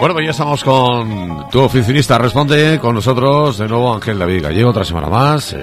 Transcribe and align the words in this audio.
Bueno, 0.00 0.14
pues 0.14 0.26
ya 0.26 0.30
estamos 0.30 0.62
con 0.62 1.50
tu 1.50 1.60
oficinista. 1.60 2.18
Responde 2.18 2.78
con 2.78 2.94
nosotros 2.94 3.58
de 3.58 3.66
nuevo 3.66 3.92
Ángel 3.92 4.16
David 4.16 4.44
Gallego, 4.44 4.70
otra 4.70 4.84
semana 4.84 5.08
más. 5.08 5.52
Eh, 5.54 5.58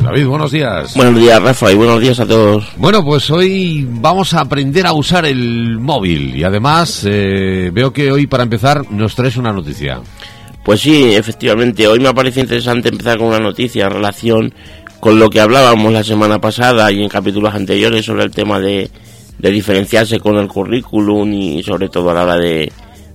David, 0.00 0.26
buenos 0.26 0.52
días. 0.52 0.94
Buenos 0.94 1.20
días, 1.20 1.42
Rafa, 1.42 1.72
y 1.72 1.74
buenos 1.74 2.00
días 2.00 2.20
a 2.20 2.26
todos. 2.26 2.68
Bueno, 2.76 3.04
pues 3.04 3.28
hoy 3.32 3.84
vamos 3.90 4.32
a 4.34 4.42
aprender 4.42 4.86
a 4.86 4.92
usar 4.92 5.24
el 5.26 5.80
móvil 5.80 6.36
y 6.36 6.44
además 6.44 7.04
eh, 7.04 7.70
veo 7.72 7.92
que 7.92 8.12
hoy 8.12 8.28
para 8.28 8.44
empezar 8.44 8.88
nos 8.92 9.16
traes 9.16 9.36
una 9.36 9.52
noticia. 9.52 10.00
Pues 10.62 10.80
sí, 10.82 11.12
efectivamente, 11.12 11.88
hoy 11.88 11.98
me 11.98 12.14
parece 12.14 12.40
interesante 12.40 12.90
empezar 12.90 13.18
con 13.18 13.26
una 13.28 13.40
noticia 13.40 13.86
en 13.86 13.92
relación 13.92 14.54
con 15.00 15.18
lo 15.18 15.28
que 15.30 15.40
hablábamos 15.40 15.92
la 15.92 16.04
semana 16.04 16.40
pasada 16.40 16.92
y 16.92 17.02
en 17.02 17.08
capítulos 17.08 17.52
anteriores 17.54 18.04
sobre 18.04 18.22
el 18.22 18.30
tema 18.30 18.60
de, 18.60 18.88
de 19.38 19.50
diferenciarse 19.50 20.20
con 20.20 20.36
el 20.36 20.46
currículum 20.46 21.32
y 21.32 21.62
sobre 21.64 21.88
todo 21.88 22.10
a 22.10 22.14
la 22.14 22.22
hora 22.22 22.36
de 22.36 22.70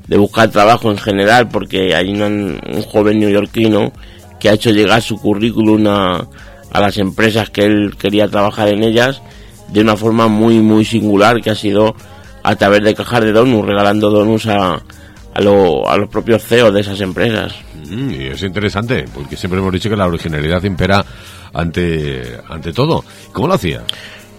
de 0.07 0.17
buscar 0.17 0.49
trabajo 0.49 0.91
en 0.91 0.97
general, 0.97 1.49
porque 1.49 1.95
hay 1.95 2.09
un, 2.09 2.59
joven 2.87 3.19
neoyorquino 3.19 3.91
que 4.39 4.49
ha 4.49 4.53
hecho 4.53 4.71
llegar 4.71 5.01
su 5.01 5.17
currículum 5.17 5.87
a, 5.87 6.27
a, 6.71 6.79
las 6.79 6.97
empresas 6.97 7.49
que 7.49 7.65
él 7.65 7.95
quería 7.97 8.27
trabajar 8.27 8.67
en 8.69 8.83
ellas 8.83 9.21
de 9.69 9.81
una 9.81 9.95
forma 9.95 10.27
muy, 10.27 10.59
muy 10.59 10.85
singular, 10.85 11.41
que 11.41 11.49
ha 11.49 11.55
sido 11.55 11.95
a 12.43 12.55
través 12.55 12.83
de 12.83 12.93
cajar 12.93 13.23
de 13.23 13.31
donuts, 13.31 13.67
regalando 13.67 14.11
donuts 14.11 14.45
a, 14.47 14.81
a, 15.33 15.41
lo, 15.41 15.89
a 15.89 15.97
los 15.97 16.09
propios 16.09 16.43
CEOs 16.43 16.73
de 16.73 16.81
esas 16.81 17.01
empresas. 17.01 17.55
Mm, 17.89 18.11
y 18.11 18.25
es 18.27 18.43
interesante, 18.43 19.05
porque 19.13 19.35
siempre 19.35 19.59
hemos 19.59 19.73
dicho 19.73 19.89
que 19.89 19.95
la 19.95 20.07
originalidad 20.07 20.63
impera 20.63 21.03
ante, 21.53 22.37
ante 22.47 22.73
todo. 22.73 23.03
¿Cómo 23.31 23.47
lo 23.47 23.55
hacía? 23.55 23.81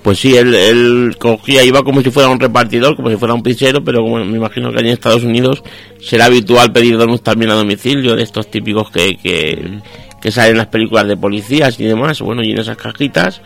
Pues 0.07 0.21
sí, 0.21 0.37
él, 0.37 0.55
él, 0.55 1.17
cogía, 1.19 1.65
iba 1.65 1.83
como 1.83 2.01
si 2.01 2.13
fuera 2.13 2.29
un 2.29 2.39
repartidor, 2.39 2.95
como 2.95 3.11
si 3.11 3.17
fuera 3.17 3.35
un 3.35 3.43
pizzero, 3.43 3.83
pero 3.83 4.03
como 4.03 4.25
me 4.25 4.37
imagino 4.37 4.71
que 4.71 4.79
allí 4.79 4.87
en 4.87 4.93
Estados 4.93 5.25
Unidos 5.25 5.65
será 6.01 6.27
habitual 6.27 6.71
pedir 6.71 6.97
donuts 6.97 7.25
también 7.25 7.51
a 7.51 7.55
domicilio, 7.55 8.15
de 8.15 8.23
estos 8.23 8.49
típicos 8.49 8.89
que, 8.93 9.17
que, 9.17 10.31
salen 10.31 10.53
en 10.53 10.59
las 10.59 10.69
películas 10.69 11.09
de 11.09 11.17
policías 11.17 11.81
y 11.81 11.87
demás. 11.87 12.21
Bueno, 12.21 12.45
y 12.45 12.53
en 12.53 12.61
esas 12.61 12.77
cajitas, 12.77 13.41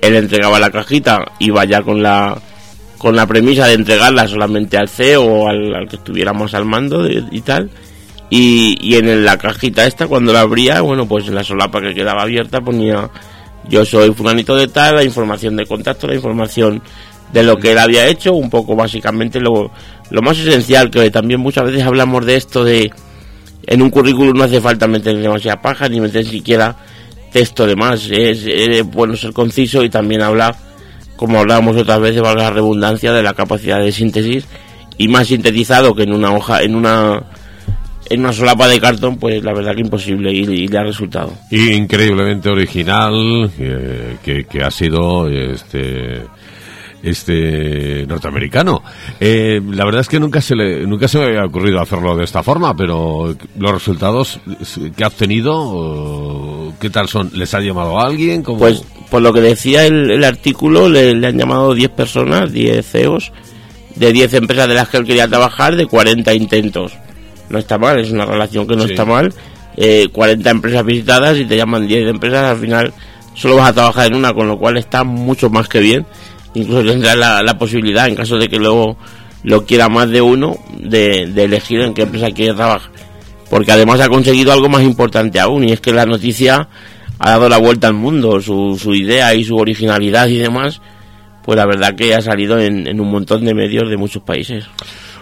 él 0.00 0.16
entregaba 0.16 0.58
la 0.58 0.70
cajita, 0.70 1.32
iba 1.38 1.66
ya 1.66 1.82
con 1.82 2.02
la 2.02 2.40
con 2.96 3.14
la 3.14 3.26
premisa 3.26 3.66
de 3.66 3.74
entregarla 3.74 4.26
solamente 4.26 4.78
al 4.78 4.88
CEO 4.88 5.22
o 5.22 5.48
al, 5.50 5.86
que 5.86 5.96
estuviéramos 5.96 6.54
al 6.54 6.64
mando 6.64 7.06
y 7.10 7.40
tal. 7.42 7.68
Y, 8.30 8.78
y 8.80 8.96
en 8.96 9.22
la 9.22 9.36
cajita 9.36 9.84
esta, 9.84 10.06
cuando 10.06 10.32
la 10.32 10.40
abría, 10.40 10.80
bueno, 10.80 11.06
pues 11.06 11.28
en 11.28 11.34
la 11.34 11.44
solapa 11.44 11.82
que 11.82 11.92
quedaba 11.92 12.22
abierta 12.22 12.62
ponía 12.62 13.10
yo 13.68 13.84
soy 13.84 14.12
fulanito 14.12 14.56
de 14.56 14.68
tal, 14.68 14.96
la 14.96 15.04
información 15.04 15.56
de 15.56 15.66
contacto, 15.66 16.06
la 16.06 16.14
información 16.14 16.82
de 17.32 17.42
lo 17.42 17.56
que 17.56 17.72
él 17.72 17.78
había 17.78 18.06
hecho, 18.06 18.34
un 18.34 18.50
poco 18.50 18.76
básicamente 18.76 19.40
lo, 19.40 19.70
lo 20.10 20.22
más 20.22 20.38
esencial, 20.38 20.90
que 20.90 21.10
también 21.10 21.40
muchas 21.40 21.64
veces 21.64 21.82
hablamos 21.82 22.24
de 22.24 22.36
esto 22.36 22.64
de 22.64 22.90
en 23.66 23.82
un 23.82 23.90
currículum 23.90 24.36
no 24.36 24.44
hace 24.44 24.60
falta 24.60 24.86
meter 24.86 25.16
demasiada 25.18 25.60
paja 25.60 25.88
ni 25.88 26.00
meter 26.00 26.24
siquiera 26.24 26.76
texto 27.32 27.66
de 27.66 27.76
más, 27.76 28.08
es, 28.10 28.46
bueno 28.86 29.16
ser 29.16 29.32
conciso 29.32 29.82
y 29.82 29.90
también 29.90 30.22
hablar, 30.22 30.56
como 31.16 31.38
hablábamos 31.38 31.76
otras 31.76 32.00
veces, 32.00 32.22
valga 32.22 32.44
la 32.44 32.50
redundancia, 32.50 33.12
de 33.12 33.22
la 33.22 33.34
capacidad 33.34 33.80
de 33.80 33.92
síntesis 33.92 34.46
y 34.96 35.08
más 35.08 35.26
sintetizado 35.26 35.94
que 35.94 36.04
en 36.04 36.14
una 36.14 36.32
hoja, 36.32 36.62
en 36.62 36.74
una 36.74 37.24
en 38.08 38.20
una 38.20 38.32
solapa 38.32 38.68
de 38.68 38.80
cartón, 38.80 39.16
pues 39.18 39.42
la 39.42 39.52
verdad 39.52 39.74
que 39.74 39.80
imposible 39.80 40.32
y, 40.32 40.68
le 40.68 40.78
ha 40.78 40.82
resultado. 40.82 41.32
Increíblemente 41.50 42.48
original, 42.48 43.50
que, 43.56 44.44
que, 44.44 44.62
ha 44.62 44.70
sido 44.70 45.28
este 45.28 46.22
este 47.02 48.04
norteamericano. 48.06 48.82
Eh, 49.20 49.60
la 49.70 49.84
verdad 49.84 50.00
es 50.00 50.08
que 50.08 50.18
nunca 50.18 50.40
se 50.40 50.56
le, 50.56 50.86
nunca 50.86 51.06
se 51.06 51.18
me 51.18 51.26
había 51.26 51.44
ocurrido 51.44 51.80
hacerlo 51.80 52.16
de 52.16 52.24
esta 52.24 52.42
forma, 52.42 52.74
pero 52.76 53.36
los 53.58 53.70
resultados 53.70 54.40
que 54.96 55.04
ha 55.04 55.08
obtenido, 55.08 56.72
¿qué 56.80 56.90
tal 56.90 57.08
son? 57.08 57.30
¿Les 57.34 57.54
ha 57.54 57.60
llamado 57.60 58.00
a 58.00 58.06
alguien? 58.06 58.42
Pues 58.42 58.82
por 59.10 59.22
lo 59.22 59.32
que 59.32 59.40
decía 59.40 59.86
el, 59.86 60.10
el 60.10 60.24
artículo, 60.24 60.88
le, 60.88 61.14
le, 61.14 61.28
han 61.28 61.38
llamado 61.38 61.74
10 61.74 61.90
personas, 61.90 62.52
10 62.52 62.84
CEOs, 62.84 63.32
de 63.94 64.12
10 64.12 64.34
empresas 64.34 64.68
de 64.68 64.74
las 64.74 64.88
que 64.88 64.96
él 64.96 65.04
quería 65.04 65.28
trabajar, 65.28 65.76
de 65.76 65.86
40 65.86 66.34
intentos 66.34 66.92
no 67.48 67.58
está 67.58 67.78
mal, 67.78 67.98
es 67.98 68.10
una 68.10 68.24
relación 68.24 68.66
que 68.66 68.76
no 68.76 68.84
está 68.84 69.04
mal. 69.04 69.32
Eh, 69.76 70.08
40 70.10 70.50
empresas 70.50 70.84
visitadas 70.84 71.38
y 71.38 71.44
te 71.44 71.56
llaman 71.56 71.86
10 71.86 72.08
empresas, 72.08 72.44
al 72.44 72.58
final 72.58 72.94
solo 73.34 73.56
vas 73.56 73.70
a 73.70 73.74
trabajar 73.74 74.06
en 74.06 74.14
una, 74.14 74.32
con 74.32 74.48
lo 74.48 74.58
cual 74.58 74.78
está 74.78 75.04
mucho 75.04 75.50
más 75.50 75.68
que 75.68 75.80
bien. 75.80 76.06
Incluso 76.54 76.84
tendrás 76.84 77.16
la, 77.16 77.58
posibilidad, 77.58 78.08
en 78.08 78.14
caso 78.14 78.38
de 78.38 78.48
que 78.48 78.58
luego 78.58 78.96
lo 79.42 79.66
quiera 79.66 79.90
más 79.90 80.08
de 80.08 80.22
uno, 80.22 80.56
de, 80.78 81.24
elegir 81.36 81.80
en 81.82 81.92
qué 81.92 82.02
empresa 82.02 82.30
quiere 82.30 82.54
trabajar. 82.54 82.90
Porque 83.50 83.70
además 83.70 84.00
ha 84.00 84.08
conseguido 84.08 84.52
algo 84.52 84.70
más 84.70 84.82
importante 84.82 85.38
aún, 85.38 85.64
y 85.64 85.72
es 85.72 85.80
que 85.80 85.92
la 85.92 86.06
noticia 86.06 86.68
ha 87.18 87.30
dado 87.30 87.50
la 87.50 87.58
vuelta 87.58 87.88
al 87.88 87.94
mundo, 87.94 88.40
su, 88.40 88.78
su 88.80 88.94
idea 88.94 89.34
y 89.34 89.44
su 89.44 89.56
originalidad 89.56 90.28
y 90.28 90.38
demás, 90.38 90.80
pues 91.44 91.56
la 91.56 91.66
verdad 91.66 91.94
que 91.94 92.14
ha 92.14 92.22
salido 92.22 92.58
en, 92.58 92.86
en 92.86 93.00
un 93.00 93.10
montón 93.10 93.44
de 93.44 93.54
medios 93.54 93.90
de 93.90 93.98
muchos 93.98 94.22
países. 94.22 94.64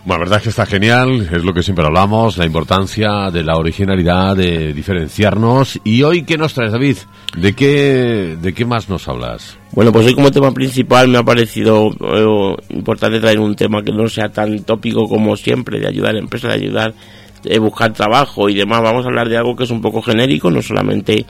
Bueno, 0.07 0.19
la 0.19 0.25
verdad 0.27 0.37
es 0.37 0.43
que 0.43 0.49
está 0.51 0.67
genial, 0.67 1.31
es 1.33 1.45
lo 1.45 1.55
que 1.55 1.63
siempre 1.63 1.87
hablamos, 1.87 2.37
la 2.37 2.45
importancia 2.45 3.31
de 3.31 3.43
la 3.43 3.57
originalidad, 3.57 4.37
de 4.37 4.75
diferenciarnos. 4.75 5.81
¿Y 5.83 6.03
hoy 6.03 6.25
qué 6.25 6.37
nos 6.37 6.53
traes, 6.53 6.73
David? 6.73 6.99
¿De 7.35 7.55
qué, 7.55 8.37
de 8.39 8.53
qué 8.53 8.67
más 8.67 8.91
nos 8.91 9.09
hablas? 9.09 9.57
Bueno, 9.73 9.93
pues 9.93 10.05
hoy 10.07 10.15
como 10.15 10.31
tema 10.31 10.53
principal 10.53 11.09
me 11.09 11.17
ha 11.17 11.23
parecido 11.23 11.89
eh, 11.89 12.57
importante 12.69 13.19
traer 13.19 13.41
un 13.41 13.57
tema 13.57 13.83
que 13.83 13.93
no 13.93 14.07
sea 14.07 14.29
tan 14.29 14.63
tópico 14.65 15.09
como 15.09 15.39
siempre, 15.39 15.81
de 15.81 15.89
ayudar 15.89 16.17
a 16.17 16.19
empresas, 16.19 16.51
de 16.51 16.67
ayudar 16.67 16.93
a 17.51 17.59
buscar 17.61 17.95
trabajo 17.95 18.51
y 18.51 18.55
demás. 18.55 18.83
Vamos 18.83 19.07
a 19.07 19.09
hablar 19.09 19.31
de 19.31 19.39
algo 19.39 19.57
que 19.57 19.65
es 19.65 19.71
un 19.71 19.81
poco 19.81 20.03
genérico, 20.03 20.51
no 20.51 20.61
solamente 20.61 21.25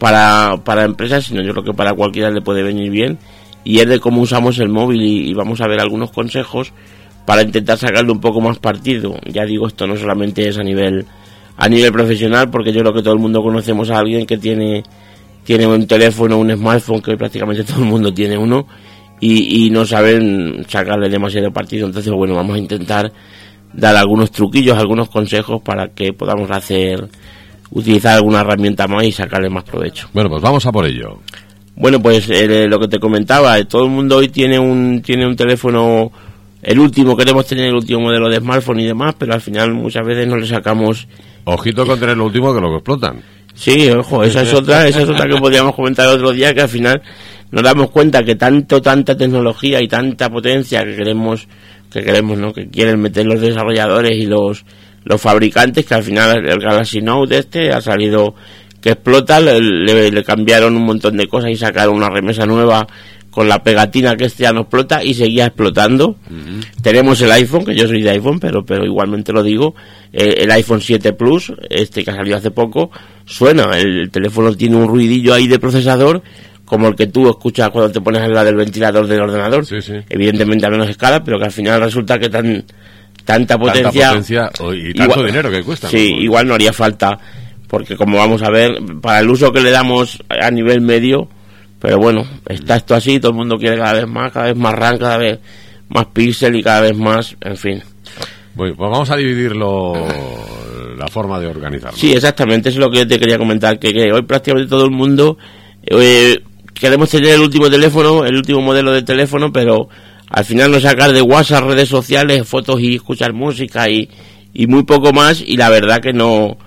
para, 0.00 0.56
para 0.64 0.82
empresas, 0.82 1.26
sino 1.26 1.40
yo 1.40 1.52
creo 1.52 1.66
que 1.66 1.72
para 1.72 1.94
cualquiera 1.94 2.32
le 2.32 2.42
puede 2.42 2.64
venir 2.64 2.90
bien. 2.90 3.16
Y 3.62 3.78
es 3.78 3.86
de 3.86 4.00
cómo 4.00 4.22
usamos 4.22 4.58
el 4.58 4.70
móvil 4.70 5.02
y 5.02 5.32
vamos 5.34 5.60
a 5.60 5.68
ver 5.68 5.78
algunos 5.80 6.10
consejos 6.10 6.72
para 7.28 7.42
intentar 7.42 7.76
sacarle 7.76 8.10
un 8.10 8.20
poco 8.20 8.40
más 8.40 8.58
partido. 8.58 9.18
Ya 9.30 9.44
digo, 9.44 9.66
esto 9.66 9.86
no 9.86 9.98
solamente 9.98 10.48
es 10.48 10.56
a 10.56 10.62
nivel 10.62 11.04
a 11.58 11.68
nivel 11.68 11.92
profesional, 11.92 12.48
porque 12.48 12.72
yo 12.72 12.80
creo 12.80 12.94
que 12.94 13.02
todo 13.02 13.12
el 13.12 13.20
mundo 13.20 13.42
conocemos 13.42 13.90
a 13.90 13.98
alguien 13.98 14.24
que 14.24 14.38
tiene 14.38 14.82
tiene 15.44 15.66
un 15.66 15.86
teléfono, 15.86 16.38
un 16.38 16.50
smartphone, 16.50 17.02
que 17.02 17.18
prácticamente 17.18 17.64
todo 17.70 17.80
el 17.80 17.84
mundo 17.84 18.14
tiene 18.14 18.38
uno, 18.38 18.66
y, 19.20 19.66
y 19.66 19.70
no 19.70 19.84
saben 19.84 20.64
sacarle 20.68 21.10
demasiado 21.10 21.52
partido. 21.52 21.86
Entonces, 21.86 22.10
bueno, 22.10 22.34
vamos 22.34 22.56
a 22.56 22.60
intentar 22.60 23.12
dar 23.74 23.94
algunos 23.94 24.30
truquillos, 24.30 24.78
algunos 24.78 25.10
consejos 25.10 25.60
para 25.60 25.88
que 25.88 26.14
podamos 26.14 26.50
hacer, 26.50 27.08
utilizar 27.72 28.16
alguna 28.16 28.40
herramienta 28.40 28.88
más 28.88 29.04
y 29.04 29.12
sacarle 29.12 29.50
más 29.50 29.64
provecho. 29.64 30.08
Bueno, 30.14 30.30
pues 30.30 30.40
vamos 30.40 30.64
a 30.64 30.72
por 30.72 30.86
ello. 30.86 31.18
Bueno, 31.76 32.00
pues 32.00 32.30
eh, 32.30 32.66
lo 32.68 32.80
que 32.80 32.88
te 32.88 32.98
comentaba, 32.98 33.62
todo 33.64 33.84
el 33.84 33.90
mundo 33.90 34.16
hoy 34.16 34.28
tiene 34.28 34.58
un, 34.58 35.02
tiene 35.02 35.26
un 35.26 35.36
teléfono 35.36 36.10
el 36.68 36.78
último, 36.80 37.16
queremos 37.16 37.46
tener 37.46 37.64
el 37.64 37.76
último 37.76 38.00
modelo 38.00 38.28
de 38.28 38.36
smartphone 38.36 38.80
y 38.80 38.86
demás, 38.86 39.14
pero 39.16 39.32
al 39.32 39.40
final 39.40 39.72
muchas 39.72 40.06
veces 40.06 40.28
no 40.28 40.36
le 40.36 40.46
sacamos... 40.46 41.08
Ojito 41.44 41.86
con 41.86 41.98
tener 41.98 42.14
el 42.14 42.20
último 42.20 42.54
que 42.54 42.60
lo 42.60 42.68
que 42.68 42.74
explotan. 42.74 43.22
Sí, 43.54 43.88
ojo, 43.90 44.22
esa 44.22 44.42
es 44.42 44.52
otra, 44.52 44.86
esa 44.86 45.00
es 45.00 45.08
otra 45.08 45.26
que 45.26 45.40
podríamos 45.40 45.74
comentar 45.74 46.06
el 46.06 46.16
otro 46.16 46.30
día, 46.30 46.52
que 46.52 46.60
al 46.60 46.68
final 46.68 47.00
nos 47.50 47.62
damos 47.62 47.90
cuenta 47.90 48.22
que 48.22 48.34
tanto, 48.34 48.82
tanta 48.82 49.16
tecnología 49.16 49.80
y 49.80 49.88
tanta 49.88 50.28
potencia 50.28 50.84
que 50.84 50.94
queremos, 50.94 51.48
que 51.90 52.02
queremos, 52.02 52.36
¿no? 52.36 52.52
Que 52.52 52.68
quieren 52.68 53.00
meter 53.00 53.24
los 53.24 53.40
desarrolladores 53.40 54.18
y 54.18 54.26
los, 54.26 54.66
los 55.04 55.18
fabricantes, 55.18 55.86
que 55.86 55.94
al 55.94 56.02
final 56.02 56.46
el 56.46 56.60
Galaxy 56.60 57.00
Note 57.00 57.38
este 57.38 57.72
ha 57.72 57.80
salido 57.80 58.34
que 58.82 58.90
explota, 58.90 59.40
le, 59.40 60.10
le 60.10 60.22
cambiaron 60.22 60.76
un 60.76 60.84
montón 60.84 61.16
de 61.16 61.26
cosas 61.28 61.50
y 61.50 61.56
sacaron 61.56 61.96
una 61.96 62.10
remesa 62.10 62.44
nueva 62.44 62.86
con 63.30 63.48
la 63.48 63.62
pegatina 63.62 64.16
que 64.16 64.24
este 64.24 64.44
ya 64.44 64.52
no 64.52 64.62
explota 64.62 65.04
y 65.04 65.14
seguía 65.14 65.46
explotando. 65.46 66.16
Tenemos 66.82 67.20
el 67.20 67.30
iPhone, 67.32 67.64
que 67.64 67.74
yo 67.74 67.86
soy 67.86 68.02
de 68.02 68.10
iPhone, 68.10 68.40
pero, 68.40 68.64
pero 68.64 68.84
igualmente 68.84 69.32
lo 69.32 69.42
digo, 69.42 69.74
eh, 70.12 70.36
el 70.38 70.50
iPhone 70.50 70.80
7 70.80 71.12
Plus, 71.12 71.52
este 71.68 72.04
que 72.04 72.10
ha 72.10 72.14
salido 72.14 72.36
hace 72.36 72.50
poco, 72.50 72.90
suena, 73.24 73.78
el, 73.78 74.10
teléfono 74.10 74.54
tiene 74.54 74.76
un 74.76 74.88
ruidillo 74.88 75.34
ahí 75.34 75.46
de 75.46 75.58
procesador, 75.58 76.22
como 76.64 76.88
el 76.88 76.96
que 76.96 77.06
tú 77.06 77.28
escuchas 77.28 77.70
cuando 77.70 77.92
te 77.92 78.00
pones 78.00 78.22
en 78.22 78.32
la 78.32 78.44
del 78.44 78.56
ventilador 78.56 79.06
del 79.06 79.20
ordenador, 79.20 79.64
evidentemente 80.08 80.66
a 80.66 80.70
menos 80.70 80.88
escala, 80.88 81.22
pero 81.22 81.38
que 81.38 81.44
al 81.44 81.52
final 81.52 81.80
resulta 81.80 82.18
que 82.18 82.28
tan 82.28 82.64
tanta 83.24 83.58
potencia, 83.58 84.12
y 84.74 84.94
tanto 84.94 85.22
dinero 85.22 85.50
que 85.50 85.62
cuesta. 85.62 85.88
Sí, 85.88 86.14
igual 86.18 86.48
no 86.48 86.54
haría 86.54 86.72
falta, 86.72 87.18
porque 87.68 87.94
como 87.94 88.16
vamos 88.16 88.42
a 88.42 88.50
ver, 88.50 88.78
para 89.02 89.20
el 89.20 89.28
uso 89.28 89.52
que 89.52 89.60
le 89.60 89.70
damos 89.70 90.18
a 90.28 90.50
nivel 90.50 90.80
medio, 90.80 91.28
pero 91.80 91.98
bueno, 91.98 92.24
está 92.48 92.76
esto 92.76 92.94
así, 92.94 93.20
todo 93.20 93.32
el 93.32 93.38
mundo 93.38 93.56
quiere 93.56 93.76
cada 93.76 93.94
vez 93.94 94.06
más, 94.06 94.32
cada 94.32 94.46
vez 94.46 94.56
más 94.56 94.74
RAM, 94.74 94.98
cada 94.98 95.18
vez 95.18 95.38
más 95.88 96.06
píxel 96.06 96.56
y 96.56 96.62
cada 96.62 96.82
vez 96.82 96.96
más, 96.96 97.36
en 97.40 97.56
fin. 97.56 97.82
Bueno, 98.54 98.74
pues 98.76 98.90
vamos 98.90 99.10
a 99.10 99.16
dividirlo 99.16 99.94
la 100.96 101.06
forma 101.08 101.38
de 101.38 101.46
organizarlo. 101.46 101.96
Sí, 101.96 102.12
exactamente, 102.12 102.68
eso 102.68 102.78
es 102.80 102.84
lo 102.84 102.90
que 102.90 103.06
te 103.06 103.18
quería 103.18 103.38
comentar, 103.38 103.78
que, 103.78 104.12
hoy 104.12 104.22
prácticamente 104.22 104.68
todo 104.68 104.84
el 104.84 104.90
mundo 104.90 105.38
eh, 105.86 106.38
queremos 106.74 107.08
tener 107.10 107.34
el 107.34 107.40
último 107.40 107.70
teléfono, 107.70 108.24
el 108.24 108.36
último 108.36 108.60
modelo 108.60 108.92
de 108.92 109.02
teléfono, 109.02 109.52
pero 109.52 109.88
al 110.28 110.44
final 110.44 110.70
no 110.70 110.80
sacar 110.80 111.12
de 111.12 111.22
WhatsApp, 111.22 111.64
redes 111.64 111.88
sociales, 111.88 112.46
fotos 112.46 112.80
y 112.80 112.96
escuchar 112.96 113.32
música 113.32 113.88
y, 113.88 114.08
y 114.52 114.66
muy 114.66 114.82
poco 114.84 115.12
más 115.12 115.40
y 115.40 115.56
la 115.56 115.70
verdad 115.70 116.00
que 116.00 116.12
no, 116.12 116.58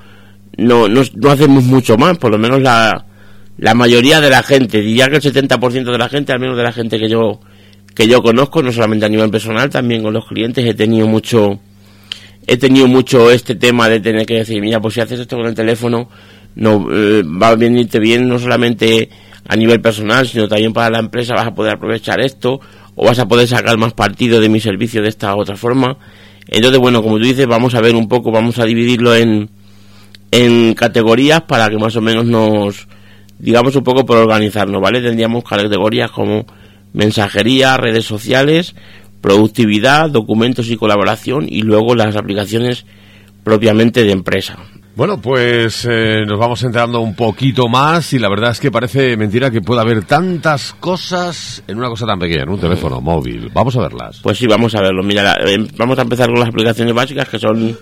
no, 0.57 0.88
no, 0.88 1.30
hacemos 1.30 1.64
mucho 1.64 1.98
más, 1.98 2.18
por 2.18 2.31
lo 2.31 2.38
menos 2.38 2.62
la, 2.62 3.06
la 3.57 3.74
mayoría 3.74 4.21
de 4.21 4.30
la 4.30 4.44
gente, 4.44 4.81
diría 4.81 5.09
que 5.09 5.18
el 5.18 5.21
70% 5.21 5.92
de 5.92 5.98
la 5.98 6.09
gente, 6.09 6.33
al 6.33 6.39
menos 6.39 6.57
de 6.57 6.63
la 6.63 6.71
gente 6.71 7.00
que 7.00 7.09
yo 7.09 7.39
que 7.94 8.07
yo 8.07 8.24
conozco, 8.24 8.63
no 8.63 8.71
solamente 8.71 9.06
a 9.06 9.09
nivel 9.09 9.30
personal, 9.30 9.69
también 9.69 10.01
con 10.01 10.13
los 10.13 10.25
clientes 10.25 10.65
he 10.65 10.74
tenido 10.74 11.07
mucho 11.07 11.59
he 12.48 12.57
tenido 12.57 12.88
mucho 12.88 13.30
este 13.30 13.56
tema 13.56 13.89
de 13.89 14.00
tener 14.00 14.25
que 14.25 14.36
decir, 14.36 14.62
mira, 14.62 14.80
pues 14.80 14.95
si 14.95 15.01
haces 15.01 15.19
esto 15.19 15.38
con 15.38 15.45
el 15.45 15.53
teléfono, 15.53 16.09
no 16.56 16.88
eh, 16.92 17.24
va 17.24 17.50
a 17.50 17.56
venirte 17.56 18.00
bien 18.00 18.27
no 18.27 18.39
solamente 18.39 19.09
a 19.48 19.56
nivel 19.56 19.81
personal, 19.81 20.27
sino 20.27 20.47
también 20.47 20.74
para 20.74 20.89
la 20.89 21.00
empresa 21.00 21.33
vas 21.33 21.47
a 21.47 21.56
poder 21.56 21.74
aprovechar 21.74 22.19
esto 22.21 22.59
o 22.95 23.06
vas 23.06 23.19
a 23.19 23.27
poder 23.27 23.47
sacar 23.47 23.77
más 23.77 23.94
partido 23.94 24.39
de 24.39 24.50
mi 24.50 24.59
servicio 24.59 25.01
de 25.01 25.09
esta 25.09 25.36
otra 25.36 25.56
forma. 25.56 25.97
Entonces, 26.47 26.80
bueno, 26.80 27.01
como 27.01 27.18
tú 27.18 27.24
dices, 27.24 27.47
vamos 27.47 27.75
a 27.75 27.81
ver 27.81 27.95
un 27.95 28.07
poco, 28.07 28.31
vamos 28.31 28.59
a 28.59 28.65
dividirlo 28.65 29.15
en, 29.15 29.50
en 30.31 30.74
categorías 30.74 31.42
para 31.42 31.69
que 31.69 31.77
más 31.77 31.95
o 31.95 32.01
menos 32.01 32.25
nos, 32.25 32.88
digamos 33.42 33.76
un 33.76 33.84
poco 33.84 34.06
por 34.06 34.18
organizarnos, 34.18 34.82
¿vale? 34.82 35.02
Tendríamos 35.02 35.44
categorías 35.44 36.12
como 36.12 36.46
mensajería, 36.94 37.78
redes 37.78 38.06
sociales, 38.06 38.76
productividad, 39.22 40.10
documentos 40.10 40.70
y 40.70 40.78
colaboración 40.78 41.46
y 41.50 41.64
luego 41.64 41.96
las 41.96 42.16
aplicaciones 42.16 42.86
propiamente 43.44 44.04
de 44.04 44.12
empresa. 44.12 44.58
Bueno, 44.94 45.22
pues 45.22 45.88
eh, 45.90 46.26
nos 46.28 46.38
vamos 46.38 46.62
enterando 46.64 47.00
un 47.00 47.16
poquito 47.16 47.70
más 47.70 48.12
y 48.12 48.20
la 48.20 48.30
verdad 48.30 48.52
es 48.52 48.60
que 48.60 48.70
parece 48.70 49.16
mentira 49.16 49.50
que 49.50 49.62
pueda 49.62 49.82
haber 49.82 50.04
tantas 50.04 50.74
cosas 50.74 51.64
en 51.68 51.78
una 51.78 51.88
cosa 51.88 52.06
tan 52.06 52.20
pequeña, 52.20 52.44
en 52.44 52.50
un 52.50 52.60
teléfono 52.60 53.00
móvil. 53.00 53.50
Vamos 53.54 53.76
a 53.78 53.82
verlas. 53.82 54.20
Pues 54.22 54.38
sí, 54.38 54.48
vamos 54.48 54.76
a 54.76 54.82
verlo. 54.82 55.02
Mira, 55.02 55.38
eh, 55.48 55.66
vamos 55.78 55.98
a 55.98 56.02
empezar 56.02 56.28
con 56.28 56.40
las 56.40 56.50
aplicaciones 56.50 56.94
básicas 56.94 57.30
que 57.30 57.40
son 57.40 57.76